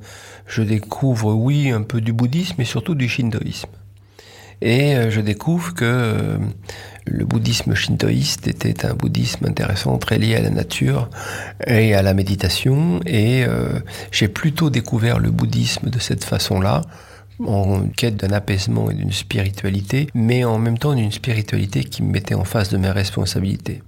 je 0.46 0.62
découvre, 0.62 1.32
oui, 1.32 1.70
un 1.70 1.82
peu 1.82 2.00
du 2.00 2.12
bouddhisme, 2.12 2.56
mais 2.58 2.64
surtout 2.64 2.94
du 2.94 3.08
shintoïsme. 3.08 3.70
Et 4.60 4.94
euh, 4.94 5.10
je 5.10 5.20
découvre 5.20 5.74
que 5.74 6.38
le 7.06 7.24
bouddhisme 7.24 7.74
shintoïste 7.74 8.48
était 8.48 8.86
un 8.86 8.94
bouddhisme 8.94 9.46
intéressant, 9.46 9.98
très 9.98 10.18
lié 10.18 10.36
à 10.36 10.40
la 10.40 10.50
nature 10.50 11.10
et 11.66 11.94
à 11.94 12.02
la 12.02 12.14
méditation. 12.14 13.00
Et 13.04 13.44
j'ai 14.10 14.28
plutôt 14.28 14.70
découvert 14.70 15.18
le 15.18 15.30
bouddhisme 15.30 15.90
de 15.90 15.98
cette 15.98 16.24
façon-là 16.24 16.80
en 17.44 17.88
quête 17.88 18.16
d'un 18.16 18.32
apaisement 18.32 18.90
et 18.90 18.94
d'une 18.94 19.12
spiritualité, 19.12 20.08
mais 20.14 20.44
en 20.44 20.58
même 20.58 20.78
temps 20.78 20.94
d'une 20.94 21.12
spiritualité 21.12 21.84
qui 21.84 22.02
me 22.02 22.10
mettait 22.10 22.34
en 22.34 22.44
face 22.44 22.68
de 22.68 22.76
mes 22.76 22.90
responsabilités, 22.90 23.82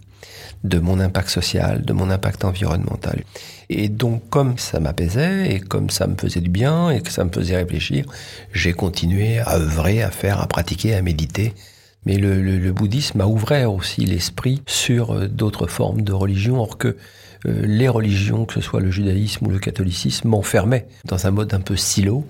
de 0.65 0.79
mon 0.79 1.01
impact 1.01 1.29
social, 1.29 1.85
de 1.85 1.93
mon 1.93 2.11
impact 2.11 2.45
environnemental. 2.45 3.23
Et 3.69 3.89
donc, 3.89 4.29
comme 4.31 4.59
ça 4.59 4.81
m'apaisait 4.81 5.55
et 5.55 5.61
comme 5.61 5.91
ça 5.91 6.07
me 6.07 6.17
faisait 6.17 6.41
du 6.41 6.51
bien 6.51 6.91
et 6.91 7.01
que 7.01 7.11
ça 7.11 7.25
me 7.25 7.31
faisait 7.31 7.57
réfléchir, 7.57 8.07
j'ai 8.53 8.73
continué 8.73 9.39
à 9.39 9.57
œuvrer, 9.57 10.03
à 10.03 10.11
faire, 10.11 10.41
à 10.41 10.47
pratiquer, 10.47 10.95
à 10.95 11.03
méditer. 11.03 11.55
Mais 12.05 12.19
le, 12.19 12.71
bouddhisme 12.71 13.21
a 13.21 13.27
ouvert 13.27 13.73
aussi 13.73 14.03
l'esprit 14.03 14.63
sur 14.67 15.11
euh, 15.11 15.27
d'autres 15.27 15.67
formes 15.67 16.03
de 16.03 16.13
religion, 16.13 16.61
or 16.61 16.79
que 16.79 16.97
euh, 17.47 17.63
les 17.67 17.89
religions, 17.89 18.45
que 18.45 18.55
ce 18.55 18.61
soit 18.61 18.81
le 18.81 18.93
judaïsme 18.93 19.49
ou 19.49 19.51
le 19.51 19.59
catholicisme, 19.59 20.29
m'enfermaient 20.29 20.87
dans 21.05 21.27
un 21.27 21.33
mode 21.33 21.53
un 21.53 21.61
peu 21.61 21.75
silo, 21.75 22.25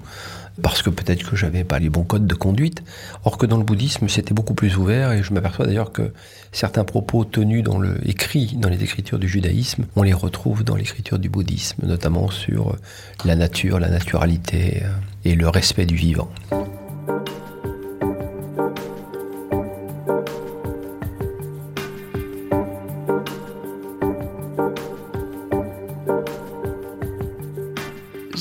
parce 0.63 0.83
que 0.83 0.91
peut-être 0.91 1.29
que 1.29 1.37
j'avais 1.37 1.65
pas 1.65 1.79
les 1.79 1.91
bons 1.91 2.05
codes 2.05 2.27
de 2.27 2.35
conduite. 2.35 2.83
Or 3.25 3.39
que 3.39 3.47
dans 3.47 3.59
le 3.59 3.65
bouddhisme, 3.65 4.09
c'était 4.09 4.35
beaucoup 4.35 4.55
plus 4.55 4.77
ouvert 4.77 5.13
et 5.13 5.23
je 5.23 5.33
m'aperçois 5.33 5.67
d'ailleurs 5.67 5.93
que 5.93 6.13
certains 6.53 6.85
propos 6.85 7.25
tenus 7.25 7.63
dans 7.63 7.79
le 7.79 7.97
écrit 8.09 8.57
dans 8.57 8.69
les 8.69 8.83
écritures 8.83 9.19
du 9.19 9.29
judaïsme, 9.29 9.85
on 9.97 10.03
les 10.03 10.15
retrouve 10.15 10.65
dans 10.65 10.77
l'écriture 10.77 11.19
du 11.19 11.29
bouddhisme, 11.29 11.87
notamment 11.87 12.31
sur 12.31 12.77
la 13.25 13.37
nature, 13.37 13.79
la 13.79 13.91
naturalité 13.91 14.83
euh, 14.85 14.89
et 15.25 15.35
le 15.35 15.49
respect 15.49 15.87
du 15.87 15.97
vivant. 15.97 16.31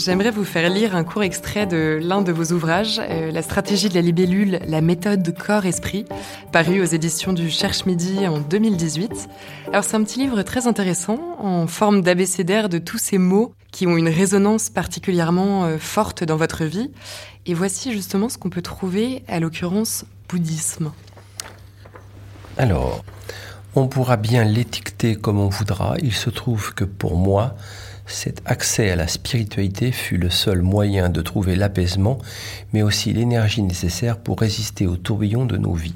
J'aimerais 0.06 0.30
vous 0.30 0.46
faire 0.46 0.70
lire 0.70 0.96
un 0.96 1.04
court 1.04 1.24
extrait 1.24 1.66
de 1.66 1.98
l'un 2.00 2.22
de 2.22 2.32
vos 2.32 2.54
ouvrages, 2.54 3.02
euh, 3.10 3.32
La 3.32 3.42
stratégie 3.42 3.90
de 3.90 3.96
la 3.96 4.02
libellule, 4.02 4.60
la 4.68 4.80
méthode 4.80 5.36
corps-esprit, 5.36 6.06
paru 6.52 6.80
aux 6.80 6.86
éditions 6.86 7.34
du 7.34 7.50
Cherche 7.50 7.88
Midi 7.88 8.28
en 8.28 8.38
2018. 8.38 9.28
Alors 9.70 9.84
c'est 9.84 9.96
un 9.96 10.04
petit 10.04 10.20
livre 10.20 10.44
très 10.44 10.68
intéressant, 10.68 11.18
en 11.40 11.66
forme 11.66 12.02
d'abécédaire 12.04 12.70
de 12.70 12.78
tous 12.78 13.00
ces 13.00 13.18
mots 13.18 13.56
qui 13.72 13.88
ont 13.88 13.98
une 13.98 14.08
résonance 14.08 14.70
particulièrement 14.70 15.66
euh, 15.66 15.80
forte 15.80 16.24
dans 16.24 16.38
votre 16.38 16.66
vie. 16.66 16.92
Et 17.48 17.56
voici 17.56 17.92
justement 17.92 18.30
ce 18.30 18.38
qu'on 18.38 18.52
peut 18.52 18.62
trouver 18.62 19.24
à 19.28 19.40
l'occurrence 19.40 20.06
bouddhisme. 20.30 20.92
Alors, 22.60 23.04
On 23.78 23.88
pourra 23.88 24.16
bien 24.16 24.46
l'étiqueter 24.46 25.18
comme 25.18 25.38
on 25.38 25.50
voudra, 25.50 25.96
il 26.02 26.14
se 26.14 26.30
trouve 26.30 26.74
que 26.74 26.86
pour 26.86 27.18
moi, 27.18 27.56
cet 28.08 28.42
accès 28.46 28.92
à 28.92 28.96
la 28.96 29.08
spiritualité 29.08 29.92
fut 29.92 30.18
le 30.18 30.30
seul 30.30 30.62
moyen 30.62 31.10
de 31.10 31.22
trouver 31.22 31.56
l'apaisement, 31.56 32.20
mais 32.74 32.84
aussi 32.84 33.14
l'énergie 33.14 33.64
nécessaire 33.64 34.18
pour 34.18 34.40
résister 34.40 34.86
au 34.86 34.96
tourbillon 34.96 35.46
de 35.46 35.58
nos 35.58 35.74
vies. 35.74 35.96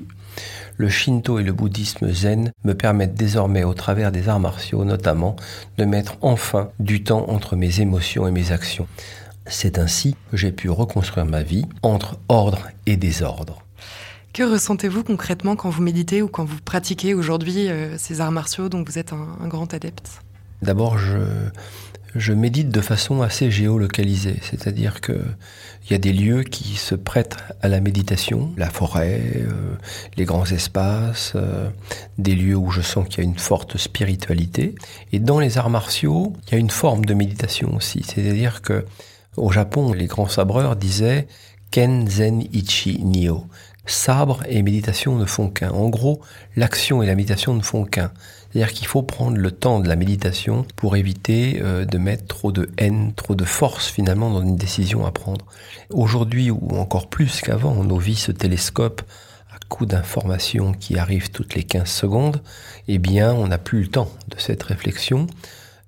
Le 0.78 0.90
Shinto 0.90 1.40
et 1.40 1.44
le 1.44 1.52
bouddhisme 1.52 2.12
zen 2.12 2.52
me 2.64 2.74
permettent 2.74 3.14
désormais, 3.14 3.64
au 3.64 3.74
travers 3.74 4.12
des 4.12 4.30
arts 4.30 4.40
martiaux 4.40 4.86
notamment, 4.86 5.36
de 5.78 5.86
mettre 5.86 6.18
enfin 6.22 6.72
du 6.80 7.04
temps 7.04 7.30
entre 7.30 7.56
mes 7.56 7.82
émotions 7.82 8.28
et 8.28 8.32
mes 8.32 8.52
actions. 8.52 8.88
C'est 9.46 9.78
ainsi 9.78 10.16
que 10.32 10.38
j'ai 10.38 10.52
pu 10.52 10.70
reconstruire 10.70 11.26
ma 11.26 11.44
vie 11.44 11.66
entre 11.84 12.18
ordre 12.30 12.70
et 12.86 12.96
désordre. 12.96 13.62
Que 14.32 14.44
ressentez-vous 14.44 15.04
concrètement 15.04 15.56
quand 15.56 15.70
vous 15.70 15.82
méditez 15.82 16.22
ou 16.22 16.28
quand 16.28 16.46
vous 16.46 16.62
pratiquez 16.64 17.14
aujourd'hui 17.14 17.68
euh, 17.68 17.98
ces 17.98 18.22
arts 18.22 18.32
martiaux 18.32 18.70
dont 18.70 18.84
vous 18.84 18.98
êtes 18.98 19.12
un 19.12 19.48
grand 19.48 19.74
adepte? 19.74 20.22
D'abord, 20.62 20.98
je, 20.98 21.18
je 22.16 22.34
médite 22.34 22.70
de 22.70 22.82
façon 22.82 23.22
assez 23.22 23.52
géolocalisée, 23.52 24.38
c'est-à-dire 24.42 25.02
que 25.02 25.22
il 25.86 25.94
y 25.94 25.96
a 25.96 26.00
des 26.00 26.14
lieux 26.14 26.44
qui 26.44 26.76
se 26.76 26.94
prêtent 26.94 27.38
à 27.62 27.68
la 27.68 27.80
méditation, 27.80 28.52
la 28.58 28.70
forêt, 28.70 29.22
euh, 29.38 29.76
les 30.18 30.26
grands 30.26 30.46
espaces, 30.46 31.34
euh, 31.36 31.70
des 32.18 32.36
lieux 32.36 32.56
où 32.56 32.70
je 32.70 32.82
sens 32.82 33.08
qu'il 33.08 33.24
y 33.24 33.28
a 33.28 33.30
une 33.30 33.40
forte 33.40 33.78
spiritualité. 33.78 34.76
Et 35.14 35.20
dans 35.20 35.40
les 35.40 35.58
arts 35.58 35.70
martiaux, 35.70 36.34
il 36.48 36.52
y 36.52 36.56
a 36.56 36.60
une 36.60 36.70
forme 36.70 37.06
de 37.06 37.14
méditation 37.14 37.76
aussi, 37.76 38.04
c'est-à-dire 38.04 38.62
que 38.62 38.86
au 39.38 39.52
Japon, 39.52 39.94
les 39.94 40.06
grands 40.06 40.28
sabreurs 40.28 40.76
disaient 40.76 41.28
Ken 41.72 42.08
Zen 42.08 42.44
Ichi 42.54 43.00
Nio. 43.04 43.46
Sabre 43.86 44.44
et 44.48 44.62
méditation 44.62 45.16
ne 45.16 45.26
font 45.26 45.50
qu'un. 45.50 45.72
En 45.72 45.90
gros, 45.90 46.22
l'action 46.56 47.02
et 47.02 47.08
la 47.08 47.16
méditation 47.16 47.56
ne 47.56 47.62
font 47.62 47.86
qu'un. 47.86 48.12
C'est-à-dire 48.52 48.74
qu'il 48.74 48.88
faut 48.88 49.04
prendre 49.04 49.38
le 49.38 49.52
temps 49.52 49.80
de 49.80 49.88
la 49.88 49.96
méditation 49.96 50.66
pour 50.76 50.96
éviter 50.96 51.60
euh, 51.62 51.86
de 51.86 51.98
mettre 51.98 52.26
trop 52.26 52.52
de 52.52 52.70
haine, 52.78 53.14
trop 53.16 53.36
de 53.36 53.46
force 53.46 53.88
finalement 53.88 54.32
dans 54.32 54.42
une 54.42 54.56
décision 54.56 55.06
à 55.06 55.12
prendre. 55.12 55.46
Aujourd'hui, 55.92 56.50
ou 56.50 56.70
encore 56.78 57.10
plus 57.10 57.42
qu'avant, 57.42 57.84
nos 57.84 57.98
vies 57.98 58.16
se 58.16 58.32
télescopent 58.32 59.04
à 59.54 59.58
coup 59.70 59.86
d'informations 59.86 60.74
qui 60.74 60.98
arrivent 60.98 61.30
toutes 61.30 61.54
les 61.54 61.64
15 61.64 61.88
secondes. 61.88 62.42
Eh 62.88 62.98
bien, 62.98 63.34
on 63.34 63.48
n'a 63.48 63.60
plus 63.60 63.82
le 63.82 63.88
temps 63.88 64.10
de 64.30 64.40
cette 64.40 64.64
réflexion. 64.64 65.28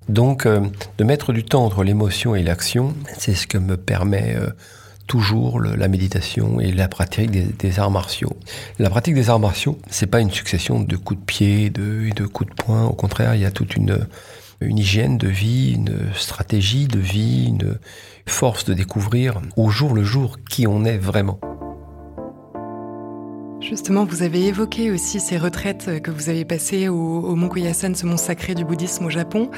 Donc, 0.07 0.45
euh, 0.45 0.61
de 0.99 1.03
mettre 1.03 1.33
du 1.33 1.43
temps 1.43 1.65
entre 1.65 1.83
l'émotion 1.83 2.35
et 2.35 2.43
l'action, 2.43 2.93
c'est 3.17 3.33
ce 3.33 3.47
que 3.47 3.57
me 3.57 3.77
permet... 3.77 4.35
Toujours 5.11 5.59
la 5.59 5.89
méditation 5.89 6.61
et 6.61 6.71
la 6.71 6.87
pratique 6.87 7.31
des, 7.31 7.79
arts 7.81 7.91
martiaux. 7.91 8.37
La 8.79 8.89
pratique 8.89 9.13
des 9.13 9.29
arts 9.29 9.41
martiaux, 9.41 9.77
c'est 9.89 10.07
pas 10.07 10.21
une 10.21 10.31
succession 10.31 10.79
de 10.79 10.95
coups 10.95 11.19
de 11.19 11.25
pied 11.25 11.69
de, 11.69 12.09
de 12.15 12.25
coups 12.25 12.49
de 12.49 12.55
poing. 12.55 12.85
Au 12.85 12.93
contraire, 12.93 13.35
il 13.35 13.41
y 13.41 13.45
a 13.45 13.51
toute 13.51 13.75
une, 13.75 14.07
une 14.61 14.77
hygiène 14.77 15.17
de 15.17 15.27
vie, 15.27 15.73
une 15.73 16.13
stratégie 16.15 16.87
de 16.87 16.99
vie, 16.99 17.47
une 17.49 17.77
force 18.25 18.63
de 18.63 18.73
découvrir 18.73 19.41
au 19.57 19.69
jour 19.69 19.93
le 19.93 20.05
jour 20.05 20.37
qui 20.49 20.65
on 20.65 20.85
est 20.85 20.97
vraiment. 20.97 21.41
Justement, 23.61 24.05
vous 24.05 24.23
avez 24.23 24.47
évoqué 24.47 24.91
aussi 24.91 25.19
ces 25.19 25.37
retraites 25.37 26.01
que 26.01 26.11
vous 26.11 26.29
avez 26.29 26.45
passées 26.45 26.89
au, 26.89 27.35
Mont 27.35 27.47
Koyasan, 27.47 27.93
ce 27.93 28.05
mont 28.05 28.17
sacré 28.17 28.55
du 28.55 28.65
bouddhisme 28.65 29.05
au 29.05 29.09
Japon. 29.09 29.49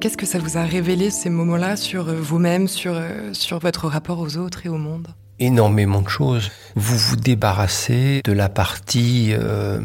Qu'est-ce 0.00 0.16
que 0.16 0.26
ça 0.26 0.38
vous 0.38 0.56
a 0.56 0.62
révélé 0.62 1.10
ces 1.10 1.28
moments-là 1.28 1.76
sur 1.76 2.04
vous-même, 2.04 2.68
sur, 2.68 2.98
sur 3.32 3.58
votre 3.58 3.88
rapport 3.88 4.20
aux 4.20 4.36
autres 4.36 4.64
et 4.64 4.68
au 4.68 4.78
monde? 4.78 5.08
Énormément 5.40 6.02
de 6.02 6.08
choses. 6.08 6.50
Vous 6.74 6.96
vous 6.96 7.16
débarrassez 7.16 8.22
de 8.24 8.32
la 8.32 8.48
partie 8.48 9.32
euh, 9.32 9.80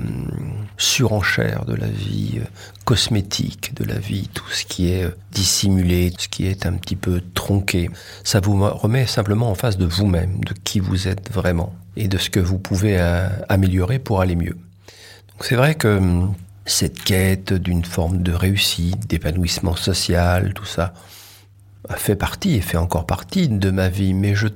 surenchère 0.78 1.66
de 1.66 1.76
la 1.76 1.88
vie 1.88 2.34
euh, 2.38 2.46
cosmétique, 2.86 3.74
de 3.76 3.84
la 3.84 4.00
vie, 4.00 4.30
tout 4.34 4.50
ce 4.50 4.66
qui 4.66 4.92
est 4.92 5.04
euh, 5.04 5.16
dissimulé, 5.32 6.14
ce 6.18 6.28
qui 6.28 6.48
est 6.48 6.66
un 6.66 6.74
petit 6.74 6.96
peu 6.96 7.22
tronqué. 7.34 7.90
Ça 8.24 8.40
vous 8.40 8.64
remet 8.70 9.06
simplement 9.06 9.50
en 9.50 9.56
face 9.56 9.78
de 9.78 9.86
vous-même, 9.86 10.40
de 10.44 10.54
qui 10.64 10.80
vous 10.80 11.08
êtes 11.08 11.32
vraiment 11.32 11.74
et 11.96 12.08
de 12.08 12.18
ce 12.18 12.30
que 12.30 12.40
vous 12.40 12.58
pouvez 12.58 12.98
améliorer 13.50 14.00
pour 14.00 14.22
aller 14.22 14.36
mieux. 14.36 14.58
C'est 15.40 15.56
vrai 15.56 15.76
que 15.76 15.98
hum, 15.98 16.34
cette 16.66 17.04
quête 17.04 17.54
d'une 17.54 17.86
forme 17.86 18.24
de 18.24 18.32
réussite, 18.32 19.08
d'épanouissement 19.08 19.76
social, 19.76 20.54
tout 20.54 20.66
ça, 20.66 20.94
a 21.90 21.96
fait 21.96 22.16
partie 22.16 22.56
et 22.56 22.62
fait 22.62 22.78
encore 22.78 23.06
partie 23.06 23.50
de 23.50 23.70
ma 23.70 23.90
vie, 23.90 24.14
mais 24.14 24.36
je 24.36 24.48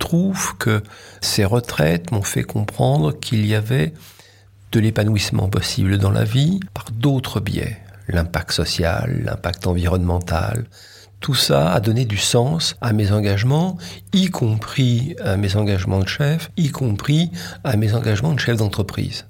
trouve 0.00 0.56
que 0.56 0.82
ces 1.20 1.44
retraites 1.44 2.10
m'ont 2.10 2.22
fait 2.22 2.42
comprendre 2.42 3.12
qu'il 3.12 3.46
y 3.46 3.54
avait 3.54 3.94
de 4.72 4.80
l'épanouissement 4.80 5.48
possible 5.48 5.98
dans 5.98 6.10
la 6.10 6.24
vie 6.24 6.58
par 6.74 6.86
d'autres 6.90 7.38
biais. 7.38 7.78
L'impact 8.08 8.50
social, 8.50 9.22
l'impact 9.24 9.68
environnemental, 9.68 10.64
tout 11.20 11.34
ça 11.34 11.72
a 11.72 11.80
donné 11.80 12.06
du 12.06 12.16
sens 12.16 12.76
à 12.80 12.92
mes 12.92 13.12
engagements, 13.12 13.76
y 14.12 14.30
compris 14.30 15.14
à 15.22 15.36
mes 15.36 15.54
engagements 15.54 16.00
de 16.00 16.08
chef, 16.08 16.50
y 16.56 16.70
compris 16.70 17.30
à 17.62 17.76
mes 17.76 17.94
engagements 17.94 18.32
de 18.32 18.40
chef 18.40 18.56
d'entreprise. 18.56 19.26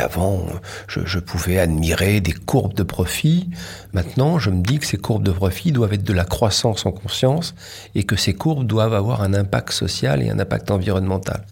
Avant, 0.00 0.46
je, 0.88 1.18
pouvais 1.18 1.58
admirer 1.58 2.20
des 2.20 2.32
courbes 2.32 2.74
de 2.74 2.82
profit. 2.82 3.50
Maintenant, 3.92 4.38
je 4.38 4.50
me 4.50 4.62
dis 4.62 4.78
que 4.78 4.86
ces 4.86 4.96
courbes 4.96 5.22
de 5.22 5.30
profit 5.30 5.72
doivent 5.72 5.92
être 5.92 6.04
de 6.04 6.12
la 6.12 6.24
croissance 6.24 6.86
en 6.86 6.92
conscience 6.92 7.54
et 7.94 8.04
que 8.04 8.16
ces 8.16 8.34
courbes 8.34 8.66
doivent 8.66 8.94
avoir 8.94 9.22
un 9.22 9.32
impact 9.32 9.72
social 9.72 10.22
et 10.22 10.30
un 10.30 10.38
impact 10.38 10.70
environnemental. 10.70 11.46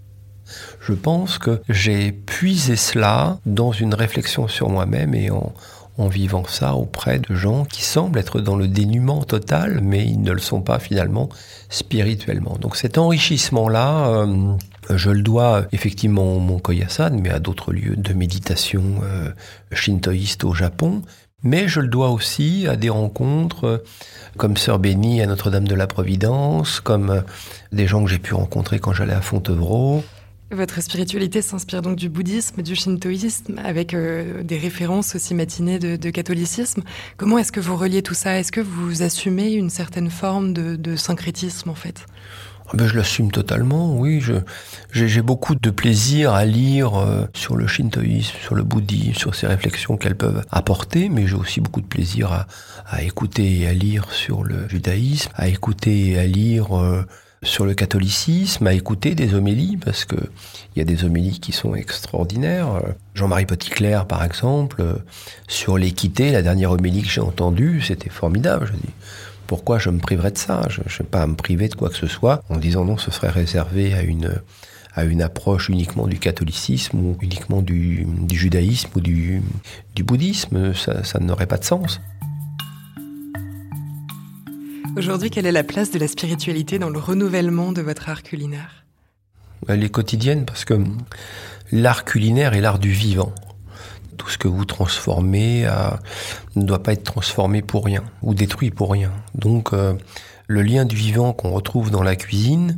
Je 0.81 0.95
pense 0.95 1.39
que 1.39 1.61
j'ai 1.69 2.13
puisé 2.13 2.77
cela 2.77 3.39
dans 3.47 3.73
une 3.73 3.95
réflexion 3.95 4.49
sur 4.49 4.69
moi-même 4.69 5.15
et 5.15 5.31
en, 5.31 5.53
en 5.99 6.07
vivant 6.07 6.45
ça 6.47 6.75
auprès 6.75 7.19
de 7.19 7.35
gens 7.35 7.65
qui 7.65 7.83
semblent 7.83 8.19
être 8.19 8.41
dans 8.41 8.57
le 8.57 8.69
dénuement 8.69 9.25
total, 9.25 9.81
mais 9.83 10.07
ils 10.07 10.23
ne 10.23 10.33
le 10.33 10.39
sont 10.39 10.63
pas 10.63 10.79
finalement 10.79 11.29
spirituellement. 11.69 12.57
Donc 12.61 12.77
cet 12.77 12.99
enrichissement-là, 12.99 14.09
euh, 14.09 14.55
je 14.91 15.11
le 15.11 15.23
dois 15.23 15.65
effectivement 15.73 16.37
au 16.37 16.39
Mont 16.39 16.61
Koyasan, 16.61 17.19
mais 17.21 17.31
à 17.31 17.41
d'autres 17.41 17.73
lieux 17.73 17.97
de 17.97 18.13
méditation 18.15 18.83
euh, 19.03 19.31
shintoïste 19.73 20.45
au 20.45 20.55
Japon. 20.55 21.03
Mais 21.43 21.69
je 21.69 21.81
le 21.81 21.89
dois 21.89 22.11
aussi 22.11 22.67
à 22.69 22.77
des 22.77 22.89
rencontres 22.89 23.65
euh, 23.65 23.79
comme 24.37 24.57
Sœur 24.57 24.79
Bénie 24.79 25.21
à 25.21 25.27
Notre-Dame 25.27 25.67
de 25.67 25.75
la 25.75 25.89
Providence, 25.89 26.81
comme 26.81 27.23
des 27.73 27.89
gens 27.89 28.05
que 28.05 28.11
j'ai 28.11 28.19
pu 28.19 28.35
rencontrer 28.35 28.79
quand 28.79 28.93
j'allais 28.93 29.15
à 29.15 29.21
Fontevraud, 29.21 30.05
votre 30.51 30.83
spiritualité 30.83 31.43
s'inspire 31.43 31.83
donc 31.83 31.97
du 31.97 32.09
bouddhisme, 32.09 32.63
du 32.63 32.75
shintoïsme, 32.75 33.59
avec 33.63 33.93
euh, 33.93 34.43
des 34.43 34.57
références 34.59 35.15
aussi 35.15 35.35
matinées 35.35 35.79
de, 35.79 36.11
catholicisme. 36.11 36.83
Comment 37.17 37.39
est-ce 37.39 37.53
que 37.53 37.61
vous 37.61 37.77
reliez 37.77 38.03
tout 38.03 38.15
ça? 38.15 38.39
Est-ce 38.39 38.53
que 38.53 38.61
vous 38.61 39.03
assumez 39.03 39.53
une 39.53 39.69
certaine 39.69 40.11
forme 40.11 40.55
de, 40.55 40.97
syncrétisme 40.97 41.69
en 41.69 41.75
fait? 41.75 42.07
Ah 42.71 42.73
ben, 42.75 42.87
je 42.87 42.97
l'assume 42.97 43.31
totalement, 43.31 43.97
oui. 43.97 44.23
J'ai 44.93 45.23
beaucoup 45.23 45.55
de 45.55 45.71
plaisir 45.71 46.33
à 46.33 46.45
lire 46.45 46.97
euh, 46.97 47.27
sur 47.35 47.57
le 47.57 47.67
shintoïsme, 47.67 48.37
sur 48.43 48.55
le 48.55 48.63
bouddhisme, 48.63 49.15
sur 49.15 49.35
ces 49.35 49.47
réflexions 49.47 49.97
qu'elles 49.97 50.17
peuvent 50.17 50.45
apporter, 50.51 51.09
mais 51.09 51.27
j'ai 51.27 51.37
aussi 51.37 51.61
beaucoup 51.61 51.81
de 51.81 51.87
plaisir 51.87 52.33
à, 52.33 52.47
à, 52.87 53.03
écouter 53.03 53.61
et 53.61 53.69
à 53.69 53.73
lire 53.73 54.11
sur 54.13 54.45
le 54.45 54.69
judaïsme, 54.69 55.31
à 55.35 55.49
écouter 55.49 56.11
et 56.11 56.19
à 56.19 56.27
lire 56.27 56.79
euh, 56.79 57.05
sur 57.43 57.65
le 57.65 57.75
catholicisme, 57.75 58.67
à 58.67 58.73
écouter 58.73 59.15
des 59.15 59.35
homélies, 59.35 59.77
parce 59.77 60.05
que 60.05 60.17
il 60.75 60.79
y 60.79 60.83
a 60.83 60.85
des 60.85 61.05
homélies 61.05 61.41
qui 61.41 61.53
sont 61.53 61.75
extraordinaires. 61.75 62.83
Jean-Marie 63.15 63.47
Petitclerc, 63.47 64.07
par 64.07 64.25
exemple, 64.25 64.85
sur 65.47 65.79
l'équité, 65.79 66.31
la 66.31 66.43
dernière 66.43 66.73
homélie 66.73 67.03
que 67.03 67.09
j'ai 67.09 67.21
entendue, 67.21 67.81
c'était 67.81 68.11
formidable. 68.11 68.67
Je 68.67 68.73
dis, 68.73 68.95
pourquoi 69.47 69.79
je 69.79 69.91
me 69.91 69.99
priverais 69.99 70.31
de 70.31 70.39
ça? 70.39 70.63
Je 70.69 70.81
ne 70.81 70.99
vais 70.99 71.05
pas 71.05 71.27
me 71.27 71.35
priver 71.35 71.69
de 71.69 71.75
quoi 71.75 71.89
que 71.89 71.97
ce 71.97 72.07
soit 72.07 72.43
en 72.49 72.57
disant 72.57 72.85
non, 72.85 72.99
ce 72.99 73.11
serait 73.11 73.31
réservé 73.31 73.95
à 73.95 74.03
une 74.03 74.41
à 74.99 75.05
une 75.05 75.23
approche 75.23 75.69
uniquement 75.69 76.09
du 76.09 76.19
catholicisme 76.19 76.99
ou 76.99 77.17
uniquement 77.21 77.63
du, 77.63 78.05
judaïsme 78.33 78.91
ou 78.97 79.01
du, 79.01 79.43
bouddhisme. 80.03 80.75
Ça 80.75 81.21
n'aurait 81.21 81.47
pas 81.47 81.59
de 81.59 81.65
sens. 81.65 82.01
Aujourd'hui, 84.99 85.31
quelle 85.31 85.47
est 85.47 85.53
la 85.53 85.63
place 85.63 85.93
de 85.93 85.99
la 86.01 86.09
spiritualité 86.09 86.81
dans 86.81 86.91
le 86.91 86.99
renouvellement 86.99 87.71
de 87.71 87.83
votre 87.83 88.09
art 88.09 88.25
culinaire? 88.25 88.85
Elle 89.69 89.85
est 89.85 89.91
quotidienne 89.91 90.45
parce 90.45 90.65
que 90.65 90.75
l'art 91.71 92.05
culinaire 92.05 92.55
est 92.55 92.61
l'art 92.61 92.81
du 92.81 92.91
vivant. 92.91 93.33
Tout 94.17 94.29
ce 94.29 94.39
que 94.39 94.49
vous 94.49 94.65
transformez 94.65 95.69
euh, 95.69 95.91
ne 96.57 96.65
doit 96.65 96.83
pas 96.83 96.95
être 96.95 97.05
transformé 97.05 97.63
pour 97.63 97.85
rien 97.85 98.03
ou 98.23 98.35
détruit 98.35 98.73
pour 98.73 98.91
rien. 98.91 99.13
Donc 99.37 99.73
euh, 99.73 99.95
le 100.49 100.63
lien 100.63 100.85
du 100.85 100.97
vivant 100.97 101.33
qu'on 101.33 101.53
retrouve 101.53 101.93
dans 101.93 102.03
la 102.03 102.17
cuisine 102.17 102.75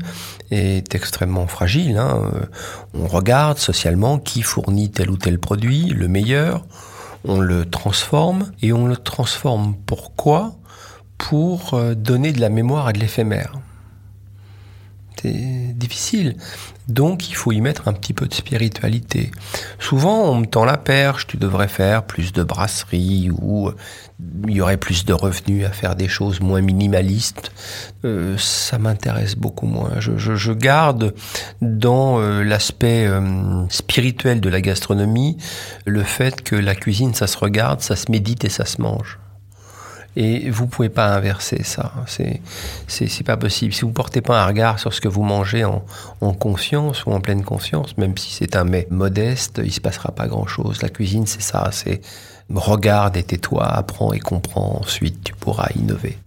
est 0.51 0.95
extrêmement 0.95 1.47
fragile. 1.47 1.97
Hein. 1.97 2.31
On 2.93 3.07
regarde 3.07 3.57
socialement 3.57 4.19
qui 4.19 4.43
fournit 4.43 4.91
tel 4.91 5.09
ou 5.09 5.17
tel 5.17 5.39
produit, 5.39 5.87
le 5.87 6.07
meilleur, 6.07 6.67
on 7.25 7.41
le 7.41 7.65
transforme 7.65 8.53
et 8.61 8.75
on 8.75 8.87
le 8.87 8.99
transforme 8.99 9.75
pourquoi? 9.87 10.60
Pour 11.21 11.75
euh, 11.75 11.95
donner 11.95 12.33
de 12.33 12.41
la 12.41 12.49
mémoire 12.49 12.87
à 12.87 12.93
de 12.93 12.99
l'éphémère. 12.99 13.53
C'est 15.21 15.77
difficile. 15.77 16.37
Donc 16.89 17.29
il 17.29 17.35
faut 17.35 17.53
y 17.53 17.61
mettre 17.61 17.89
un 17.89 17.93
petit 17.93 18.15
peu 18.15 18.27
de 18.27 18.33
spiritualité. 18.33 19.31
Souvent 19.79 20.31
on 20.31 20.37
me 20.37 20.47
tend 20.47 20.65
la 20.65 20.79
perche, 20.79 21.27
tu 21.27 21.37
devrais 21.37 21.69
faire 21.69 22.05
plus 22.05 22.33
de 22.33 22.43
brasserie 22.43 23.31
ou 23.31 23.69
euh, 23.69 23.77
il 24.49 24.55
y 24.55 24.63
aurait 24.63 24.79
plus 24.79 25.05
de 25.05 25.13
revenus 25.13 25.67
à 25.67 25.71
faire 25.71 25.95
des 25.95 26.09
choses 26.09 26.41
moins 26.41 26.63
minimalistes. 26.63 27.53
Euh, 28.07 28.39
ça 28.39 28.79
m'intéresse 28.79 29.37
beaucoup 29.37 29.67
moins. 29.67 30.01
Je, 30.01 30.53
garde 30.53 31.15
dans 31.61 32.19
l'aspect 32.19 33.09
spirituel 33.69 34.41
de 34.41 34.49
la 34.49 34.63
gastronomie 34.63 35.37
le 35.85 36.03
fait 36.03 36.43
que 36.43 36.57
la 36.57 36.75
cuisine 36.75 37.13
ça 37.13 37.27
se 37.27 37.37
regarde, 37.37 37.83
ça 37.83 37.95
se 37.95 38.11
médite 38.11 38.45
et 38.45 38.49
ça 38.51 38.65
se 38.65 38.81
mange. 38.81 39.19
Et 40.17 40.51
vous 40.51 40.67
pouvez 40.67 40.89
pas 40.89 41.15
inverser 41.15 41.63
ça. 41.63 41.93
C'est, 42.07 42.41
c'est, 42.89 43.25
pas 43.25 43.37
possible. 43.37 43.73
Si 43.73 43.83
vous 43.83 43.93
portez 43.93 44.21
pas 44.21 44.43
un 44.43 44.47
regard 44.47 44.79
sur 44.81 44.93
ce 44.93 45.01
que 45.01 45.09
vous 45.09 45.23
mangez 45.23 45.65
en, 45.65 45.85
en 46.21 46.33
conscience 46.33 47.07
ou 47.07 47.13
en 47.13 47.21
pleine 47.21 47.45
conscience, 47.45 47.97
même 47.97 48.17
si 48.19 48.33
c'est 48.33 48.57
un 48.57 48.65
mets 48.65 48.89
modeste, 48.91 49.61
il 49.65 49.73
se 49.73 49.81
passera 49.81 50.13
pas 50.13 50.27
grand 50.27 50.47
chose. 50.47 50.83
La 50.83 50.89
cuisine, 50.89 51.27
c'est 51.27 51.43
ça. 51.43 51.71
C'est 51.73 52.01
regarde 52.53 53.17
et 53.17 53.23
tais-toi, 53.23 53.65
apprends 53.65 54.13
et 54.13 54.19
comprends. 54.19 54.81
Ensuite, 54.81 55.23
tu 55.23 55.35
pourras 55.35 55.69
innover. 55.77 56.19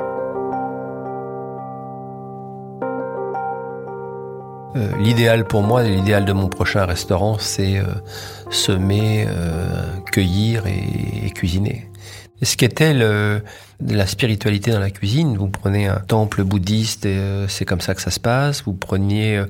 Euh, 4.75 4.98
l'idéal 4.98 5.46
pour 5.46 5.62
moi, 5.62 5.84
l'idéal 5.84 6.25
de 6.25 6.34
mon 6.34 6.48
prochain 6.48 6.86
restaurant, 6.86 7.38
c'est 7.38 7.78
euh, 7.78 7.86
semer, 8.50 9.28
euh, 9.28 10.00
cueillir 10.12 10.66
et 10.66 11.30
cuisiner. 11.32 11.90
Ce 12.42 12.58
qu'était 12.58 12.94
la 12.94 14.08
spiritualité 14.08 14.72
dans 14.72 14.80
la 14.80 14.90
cuisine, 14.90 15.38
vous 15.38 15.48
prenez 15.48 15.88
un 15.88 16.00
temple 16.00 16.44
bouddhiste 16.44 17.06
euh, 17.06 17.48
c'est 17.48 17.66
comme 17.66 17.82
ça 17.82 17.96
que 17.96 18.02
ça 18.02 18.12
se 18.12 18.20
passe. 18.20 18.64
Vous 18.64 18.74
preniez 18.74 19.38
euh, 19.38 19.46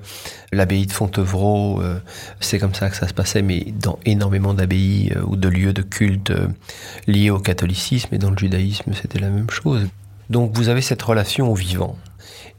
l'abbaye 0.51 0.85
de 0.85 0.91
Fontevraud, 0.91 1.81
euh, 1.81 1.99
c'est 2.39 2.59
comme 2.59 2.73
ça 2.73 2.89
que 2.89 2.95
ça 2.95 3.07
se 3.07 3.13
passait, 3.13 3.41
mais 3.41 3.65
dans 3.79 3.97
énormément 4.05 4.53
d'abbayes 4.53 5.13
ou 5.25 5.35
de 5.35 5.47
lieux 5.47 5.73
de 5.73 5.81
culte 5.81 6.31
liés 7.07 7.29
au 7.29 7.39
catholicisme 7.39 8.13
et 8.13 8.17
dans 8.17 8.29
le 8.29 8.37
judaïsme, 8.37 8.91
c'était 8.93 9.19
la 9.19 9.29
même 9.29 9.49
chose. 9.49 9.87
Donc 10.29 10.55
vous 10.55 10.69
avez 10.69 10.81
cette 10.81 11.01
relation 11.01 11.51
au 11.51 11.55
vivant 11.55 11.97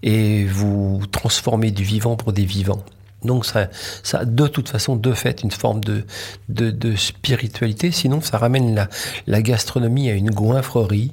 et 0.02 0.44
vous 0.44 1.02
transformez 1.10 1.70
du 1.70 1.82
vivant 1.82 2.16
pour 2.16 2.32
des 2.32 2.44
vivants. 2.44 2.84
Donc 3.24 3.46
ça, 3.46 3.70
a 4.12 4.24
de 4.24 4.46
toute 4.46 4.68
façon 4.68 4.96
de 4.96 5.12
fait 5.12 5.42
une 5.42 5.50
forme 5.50 5.80
de, 5.82 6.04
de, 6.48 6.96
spiritualité, 6.96 7.90
sinon 7.90 8.20
ça 8.20 8.38
ramène 8.38 8.88
la, 9.26 9.42
gastronomie 9.42 10.10
à 10.10 10.14
une 10.14 10.30
goinfrerie 10.30 11.12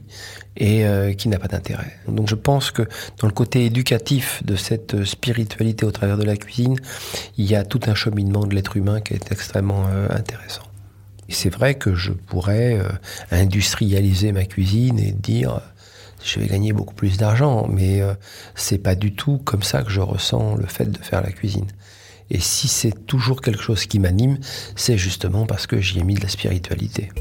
et 0.58 0.86
euh, 0.86 1.13
qui 1.13 1.30
n'a 1.30 1.39
pas 1.39 1.48
d'intérêt. 1.48 1.94
Donc 2.08 2.27
je 2.27 2.36
pense 2.36 2.72
que 2.72 2.84
dans 3.20 3.27
le 3.27 3.34
côté 3.34 3.65
éducatif 3.65 4.44
de 4.44 4.58
cette 4.58 5.06
spiritualité 5.06 5.86
au 5.86 5.91
travers 5.91 6.18
de 6.18 6.24
la 6.24 6.36
cuisine, 6.36 6.77
il 7.38 7.46
y 7.46 7.56
a 7.56 7.63
tout 7.63 7.80
un 7.88 7.96
cheminement 7.96 8.46
de 8.46 8.53
l'être 8.53 8.75
humain 8.75 9.00
qui 9.00 9.13
est 9.13 9.32
extrêmement 9.32 9.86
euh, 9.89 10.08
intéressant. 10.10 10.63
C'est 11.30 11.50
vrai 11.50 11.75
que 11.75 11.96
je 11.96 12.12
pourrais 12.12 12.77
euh, 12.77 12.89
industrialiser 13.32 14.34
ma 14.34 14.44
cuisine 14.44 15.00
et 15.00 15.13
dire 15.13 15.62
je 16.24 16.39
vais 16.39 16.48
gagner 16.48 16.74
beaucoup 16.74 16.94
plus 16.94 17.18
d'argent, 17.18 17.68
mais 17.68 18.01
c'est 18.53 18.77
pas 18.77 18.94
du 18.94 19.15
tout 19.15 19.39
comme 19.39 19.63
ça 19.63 19.82
que 19.82 19.89
je 19.89 20.01
ressens 20.01 20.56
le 20.56 20.68
fait 20.68 20.86
de 20.86 21.00
faire 21.00 21.24
la 21.24 21.32
cuisine. 21.32 21.65
Et 22.34 22.40
si 22.40 22.70
c'est 22.70 23.06
toujours 23.06 23.42
quelque 23.42 23.62
chose 23.62 23.86
qui 23.86 24.00
m'anime, 24.00 24.38
c'est 24.78 24.98
justement 24.98 25.46
parce 25.46 25.68
que 25.68 25.82
j'y 25.82 26.00
ai 26.00 26.04
mis 26.04 26.14
de 26.14 26.22
la 26.22 26.30
spiritualité. 26.30 27.12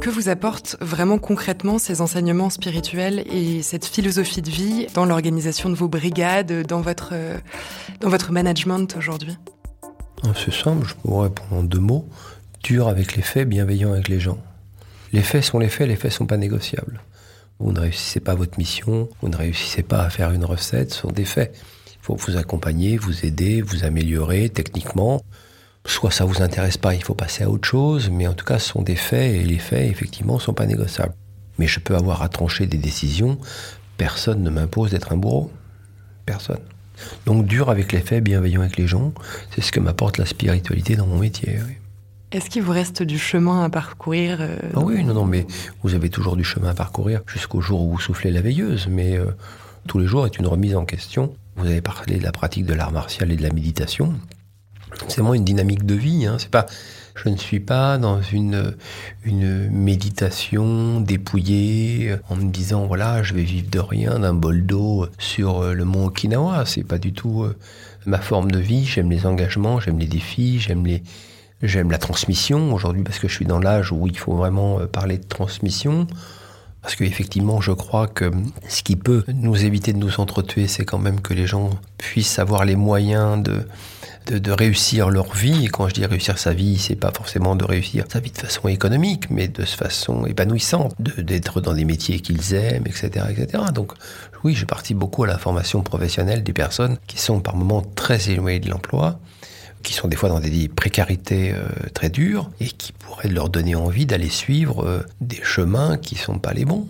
Que 0.00 0.08
vous 0.08 0.30
apportent 0.30 0.76
vraiment 0.80 1.18
concrètement 1.18 1.78
ces 1.78 2.00
enseignements 2.00 2.48
spirituels 2.48 3.22
et 3.30 3.60
cette 3.60 3.84
philosophie 3.84 4.40
de 4.40 4.50
vie 4.50 4.86
dans 4.94 5.04
l'organisation 5.04 5.68
de 5.68 5.74
vos 5.74 5.88
brigades, 5.88 6.66
dans 6.66 6.80
votre, 6.80 7.12
dans 8.00 8.08
votre 8.08 8.32
management 8.32 8.96
aujourd'hui? 8.96 9.36
Ah, 10.22 10.28
C'est 10.34 10.54
simple, 10.54 10.86
je 10.88 10.94
pourrais 10.94 11.28
répondre 11.28 11.52
en 11.52 11.62
deux 11.62 11.80
mots. 11.80 12.08
Dur 12.62 12.88
avec 12.88 13.14
les 13.14 13.22
faits, 13.22 13.46
bienveillant 13.46 13.92
avec 13.92 14.08
les 14.08 14.20
gens. 14.20 14.38
Les 15.12 15.22
faits 15.22 15.44
sont 15.44 15.58
les 15.58 15.68
faits, 15.68 15.86
les 15.86 15.96
faits 15.96 16.12
sont 16.12 16.26
pas 16.26 16.38
négociables. 16.38 17.02
Vous 17.58 17.72
ne 17.72 17.80
réussissez 17.80 18.20
pas 18.20 18.34
votre 18.34 18.58
mission, 18.58 19.08
vous 19.20 19.28
ne 19.28 19.36
réussissez 19.36 19.82
pas 19.82 20.02
à 20.02 20.10
faire 20.10 20.32
une 20.32 20.44
recette, 20.44 20.92
ce 20.92 21.00
sont 21.00 21.12
des 21.12 21.24
faits. 21.24 21.54
Il 21.86 21.98
faut 22.02 22.16
vous 22.16 22.36
accompagner, 22.36 22.96
vous 22.96 23.24
aider, 23.24 23.62
vous 23.62 23.84
améliorer 23.84 24.48
techniquement. 24.48 25.22
Soit 25.86 26.10
ça 26.10 26.24
vous 26.24 26.42
intéresse 26.42 26.76
pas, 26.76 26.94
il 26.94 27.04
faut 27.04 27.14
passer 27.14 27.44
à 27.44 27.50
autre 27.50 27.68
chose, 27.68 28.10
mais 28.10 28.26
en 28.26 28.34
tout 28.34 28.44
cas, 28.44 28.58
ce 28.58 28.70
sont 28.70 28.82
des 28.82 28.96
faits 28.96 29.34
et 29.34 29.44
les 29.44 29.58
faits, 29.58 29.90
effectivement, 29.90 30.38
sont 30.38 30.54
pas 30.54 30.66
négociables. 30.66 31.14
Mais 31.58 31.66
je 31.66 31.80
peux 31.80 31.94
avoir 31.94 32.22
à 32.22 32.28
trancher 32.28 32.66
des 32.66 32.78
décisions. 32.78 33.38
Personne 33.96 34.42
ne 34.42 34.50
m'impose 34.50 34.90
d'être 34.90 35.12
un 35.12 35.16
bourreau. 35.16 35.50
Personne. 36.26 36.60
Donc 37.26 37.46
dur 37.46 37.70
avec 37.70 37.92
les 37.92 38.00
faits, 38.00 38.24
bienveillant 38.24 38.62
avec 38.62 38.76
les 38.76 38.86
gens, 38.86 39.12
c'est 39.54 39.62
ce 39.62 39.72
que 39.72 39.80
m'apporte 39.80 40.18
la 40.18 40.26
spiritualité 40.26 40.96
dans 40.96 41.06
mon 41.06 41.18
métier. 41.18 41.58
Est-ce 42.34 42.50
qu'il 42.50 42.62
vous 42.62 42.72
reste 42.72 43.04
du 43.04 43.16
chemin 43.16 43.62
à 43.62 43.70
parcourir 43.70 44.38
euh, 44.40 44.56
ah 44.74 44.80
Oui, 44.80 45.04
non, 45.04 45.14
non, 45.14 45.24
mais 45.24 45.46
vous 45.84 45.94
avez 45.94 46.10
toujours 46.10 46.34
du 46.34 46.42
chemin 46.42 46.70
à 46.70 46.74
parcourir 46.74 47.20
jusqu'au 47.28 47.60
jour 47.60 47.82
où 47.82 47.92
vous 47.92 48.00
soufflez 48.00 48.32
la 48.32 48.40
veilleuse. 48.40 48.88
Mais 48.90 49.16
euh, 49.16 49.26
tous 49.86 50.00
les 50.00 50.06
jours 50.06 50.26
est 50.26 50.36
une 50.36 50.48
remise 50.48 50.74
en 50.74 50.84
question. 50.84 51.32
Vous 51.54 51.66
avez 51.66 51.80
parlé 51.80 52.16
de 52.16 52.24
la 52.24 52.32
pratique 52.32 52.66
de 52.66 52.74
l'art 52.74 52.90
martial 52.90 53.30
et 53.30 53.36
de 53.36 53.42
la 53.44 53.52
méditation. 53.52 54.14
C'est 55.06 55.18
vraiment 55.18 55.34
une 55.34 55.44
dynamique 55.44 55.86
de 55.86 55.94
vie. 55.94 56.26
Hein. 56.26 56.38
Pas, 56.50 56.66
je 57.14 57.28
ne 57.28 57.36
suis 57.36 57.60
pas 57.60 57.98
dans 57.98 58.20
une 58.20 58.74
une 59.22 59.70
méditation 59.70 61.00
dépouillée 61.00 62.10
euh, 62.10 62.16
en 62.30 62.34
me 62.34 62.50
disant 62.50 62.86
voilà, 62.86 63.22
je 63.22 63.34
vais 63.34 63.44
vivre 63.44 63.70
de 63.70 63.78
rien, 63.78 64.18
d'un 64.18 64.34
bol 64.34 64.66
d'eau 64.66 65.06
sur 65.18 65.72
le 65.72 65.84
mont 65.84 66.06
Okinawa. 66.06 66.66
C'est 66.66 66.82
pas 66.82 66.98
du 66.98 67.12
tout 67.12 67.46
ma 68.06 68.18
forme 68.18 68.50
de 68.50 68.58
vie. 68.58 68.84
J'aime 68.84 69.08
les 69.08 69.24
engagements, 69.24 69.78
j'aime 69.78 70.00
les 70.00 70.08
défis, 70.08 70.58
j'aime 70.58 70.84
les 70.84 71.04
J'aime 71.62 71.90
la 71.90 71.98
transmission 71.98 72.74
aujourd'hui 72.74 73.02
parce 73.02 73.18
que 73.18 73.28
je 73.28 73.34
suis 73.34 73.46
dans 73.46 73.58
l'âge 73.58 73.92
où 73.92 74.06
il 74.06 74.18
faut 74.18 74.34
vraiment 74.34 74.80
euh, 74.80 74.86
parler 74.86 75.18
de 75.18 75.24
transmission. 75.24 76.06
Parce 76.82 76.96
qu'effectivement, 76.96 77.62
je 77.62 77.72
crois 77.72 78.06
que 78.06 78.30
ce 78.68 78.82
qui 78.82 78.96
peut 78.96 79.24
nous 79.32 79.64
éviter 79.64 79.94
de 79.94 79.98
nous 79.98 80.20
entretuer, 80.20 80.68
c'est 80.68 80.84
quand 80.84 80.98
même 80.98 81.22
que 81.22 81.32
les 81.32 81.46
gens 81.46 81.70
puissent 81.96 82.38
avoir 82.38 82.66
les 82.66 82.76
moyens 82.76 83.42
de, 83.42 83.66
de, 84.38 84.52
réussir 84.52 85.08
leur 85.08 85.32
vie. 85.32 85.64
Et 85.64 85.68
quand 85.68 85.88
je 85.88 85.94
dis 85.94 86.04
réussir 86.04 86.36
sa 86.36 86.52
vie, 86.52 86.76
c'est 86.78 86.94
pas 86.94 87.10
forcément 87.10 87.56
de 87.56 87.64
réussir 87.64 88.04
sa 88.12 88.20
vie 88.20 88.30
de 88.30 88.38
façon 88.38 88.68
économique, 88.68 89.30
mais 89.30 89.48
de 89.48 89.64
façon 89.64 90.26
épanouissante, 90.26 90.94
d'être 90.98 91.62
dans 91.62 91.72
des 91.72 91.86
métiers 91.86 92.20
qu'ils 92.20 92.52
aiment, 92.52 92.86
etc., 92.86 93.26
etc. 93.30 93.64
Donc, 93.74 93.92
oui, 94.42 94.54
je 94.54 94.66
partis 94.66 94.92
beaucoup 94.92 95.24
à 95.24 95.26
la 95.26 95.38
formation 95.38 95.82
professionnelle 95.82 96.42
des 96.42 96.52
personnes 96.52 96.98
qui 97.06 97.18
sont 97.18 97.40
par 97.40 97.56
moments 97.56 97.82
très 97.94 98.28
éloignées 98.28 98.60
de 98.60 98.68
l'emploi 98.68 99.18
qui 99.84 99.92
sont 99.92 100.08
des 100.08 100.16
fois 100.16 100.28
dans 100.28 100.40
des 100.40 100.68
précarités 100.68 101.52
euh, 101.52 101.68
très 101.92 102.08
dures 102.08 102.50
et 102.58 102.66
qui 102.66 102.92
pourraient 102.92 103.28
leur 103.28 103.50
donner 103.50 103.76
envie 103.76 104.06
d'aller 104.06 104.30
suivre 104.30 104.84
euh, 104.84 105.02
des 105.20 105.40
chemins 105.44 105.96
qui 105.96 106.16
sont 106.16 106.40
pas 106.40 106.52
les 106.52 106.64
bons. 106.64 106.88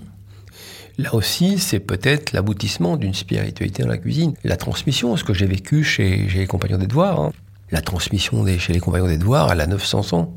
Là 0.97 1.13
aussi, 1.15 1.59
c'est 1.59 1.81
peut-être 1.81 2.33
l'aboutissement 2.33 2.97
d'une 2.97 3.15
spiritualité 3.15 3.83
dans 3.83 3.89
la 3.89 3.99
cuisine. 3.99 4.35
La 4.45 4.57
transmission, 4.57 5.17
ce 5.17 5.25
que 5.25 5.35
j'ai 5.35 5.47
vécu 5.47 5.83
chez, 5.83 6.29
les 6.33 6.47
Compagnons 6.47 6.79
des 6.79 6.87
Devoirs, 6.87 7.21
hein. 7.21 7.33
la 7.73 7.81
transmission 7.83 8.47
chez 8.59 8.73
les 8.73 8.79
Compagnons 8.79 9.09
des 9.09 9.19
Devoirs, 9.19 9.51
elle 9.53 9.61
a 9.61 9.67
900 9.67 10.17
ans. 10.17 10.33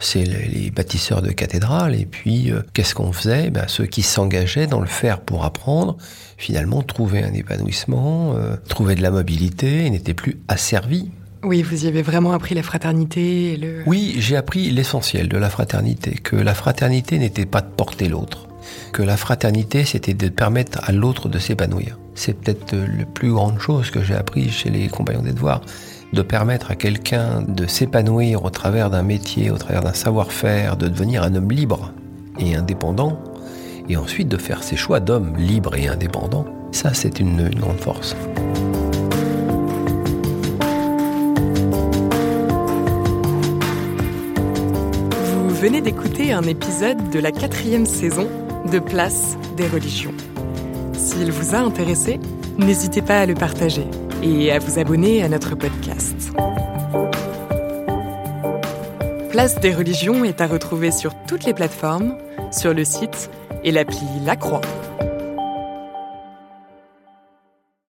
C'est 0.00 0.24
les, 0.24 0.72
bâtisseurs 0.72 1.22
de 1.22 1.30
cathédrales. 1.30 1.94
Et 1.94 2.06
puis, 2.06 2.50
euh, 2.50 2.62
qu'est-ce 2.74 2.96
qu'on 2.96 3.12
faisait? 3.12 3.50
Ben, 3.50 3.66
Ceux 3.68 3.86
qui 3.86 4.02
s'engageaient 4.02 4.66
dans 4.66 4.80
le 4.80 4.88
faire 4.88 5.20
pour 5.20 5.44
apprendre, 5.44 5.96
finalement, 6.38 6.82
trouvaient 6.82 7.22
un 7.22 7.32
épanouissement, 7.32 8.34
trouvaient 8.68 8.96
de 8.96 9.02
la 9.02 9.12
mobilité 9.12 9.84
et 9.84 9.90
n'étaient 9.90 10.14
plus 10.14 10.40
asservis 10.48 11.10
oui, 11.42 11.62
vous 11.62 11.84
y 11.84 11.88
avez 11.88 12.02
vraiment 12.02 12.32
appris 12.32 12.54
la 12.54 12.62
fraternité. 12.62 13.58
Oui, 13.86 14.16
j'ai 14.18 14.36
appris 14.36 14.70
l'essentiel 14.70 15.28
de 15.28 15.38
la 15.38 15.48
fraternité, 15.48 16.12
que 16.12 16.36
la 16.36 16.54
fraternité 16.54 17.18
n'était 17.18 17.46
pas 17.46 17.62
de 17.62 17.70
porter 17.70 18.08
l'autre, 18.08 18.48
que 18.92 19.02
la 19.02 19.16
fraternité 19.16 19.84
c'était 19.84 20.12
de 20.12 20.28
permettre 20.28 20.80
à 20.84 20.92
l'autre 20.92 21.28
de 21.28 21.38
s'épanouir. 21.38 21.98
C'est 22.14 22.34
peut-être 22.34 22.74
la 22.74 23.06
plus 23.06 23.32
grande 23.32 23.58
chose 23.58 23.90
que 23.90 24.02
j'ai 24.02 24.14
appris 24.14 24.50
chez 24.50 24.68
les 24.68 24.88
compagnons 24.88 25.22
des 25.22 25.32
devoirs, 25.32 25.62
de 26.12 26.22
permettre 26.22 26.70
à 26.70 26.74
quelqu'un 26.74 27.40
de 27.40 27.66
s'épanouir 27.66 28.44
au 28.44 28.50
travers 28.50 28.90
d'un 28.90 29.02
métier, 29.02 29.50
au 29.50 29.56
travers 29.56 29.82
d'un 29.82 29.94
savoir-faire, 29.94 30.76
de 30.76 30.88
devenir 30.88 31.22
un 31.22 31.34
homme 31.34 31.50
libre 31.50 31.92
et 32.38 32.54
indépendant, 32.54 33.18
et 33.88 33.96
ensuite 33.96 34.28
de 34.28 34.36
faire 34.36 34.62
ses 34.62 34.76
choix 34.76 35.00
d'homme 35.00 35.36
libre 35.38 35.74
et 35.74 35.88
indépendant. 35.88 36.44
Ça, 36.72 36.92
c'est 36.94 37.18
une 37.18 37.48
grande 37.48 37.80
force. 37.80 38.14
Venez 45.60 45.82
d'écouter 45.82 46.32
un 46.32 46.44
épisode 46.44 47.10
de 47.10 47.18
la 47.18 47.32
quatrième 47.32 47.84
saison 47.84 48.30
de 48.72 48.78
Place 48.78 49.36
des 49.58 49.68
religions. 49.68 50.14
S'il 50.94 51.30
vous 51.30 51.54
a 51.54 51.58
intéressé, 51.58 52.18
n'hésitez 52.56 53.02
pas 53.02 53.20
à 53.20 53.26
le 53.26 53.34
partager 53.34 53.84
et 54.22 54.50
à 54.52 54.58
vous 54.58 54.78
abonner 54.78 55.22
à 55.22 55.28
notre 55.28 55.56
podcast. 55.56 56.32
Place 59.28 59.60
des 59.60 59.74
religions 59.74 60.24
est 60.24 60.40
à 60.40 60.46
retrouver 60.46 60.90
sur 60.90 61.12
toutes 61.28 61.44
les 61.44 61.52
plateformes, 61.52 62.16
sur 62.50 62.72
le 62.72 62.86
site 62.86 63.30
et 63.62 63.70
l'appli 63.70 64.06
La 64.24 64.36
Croix. 64.36 64.62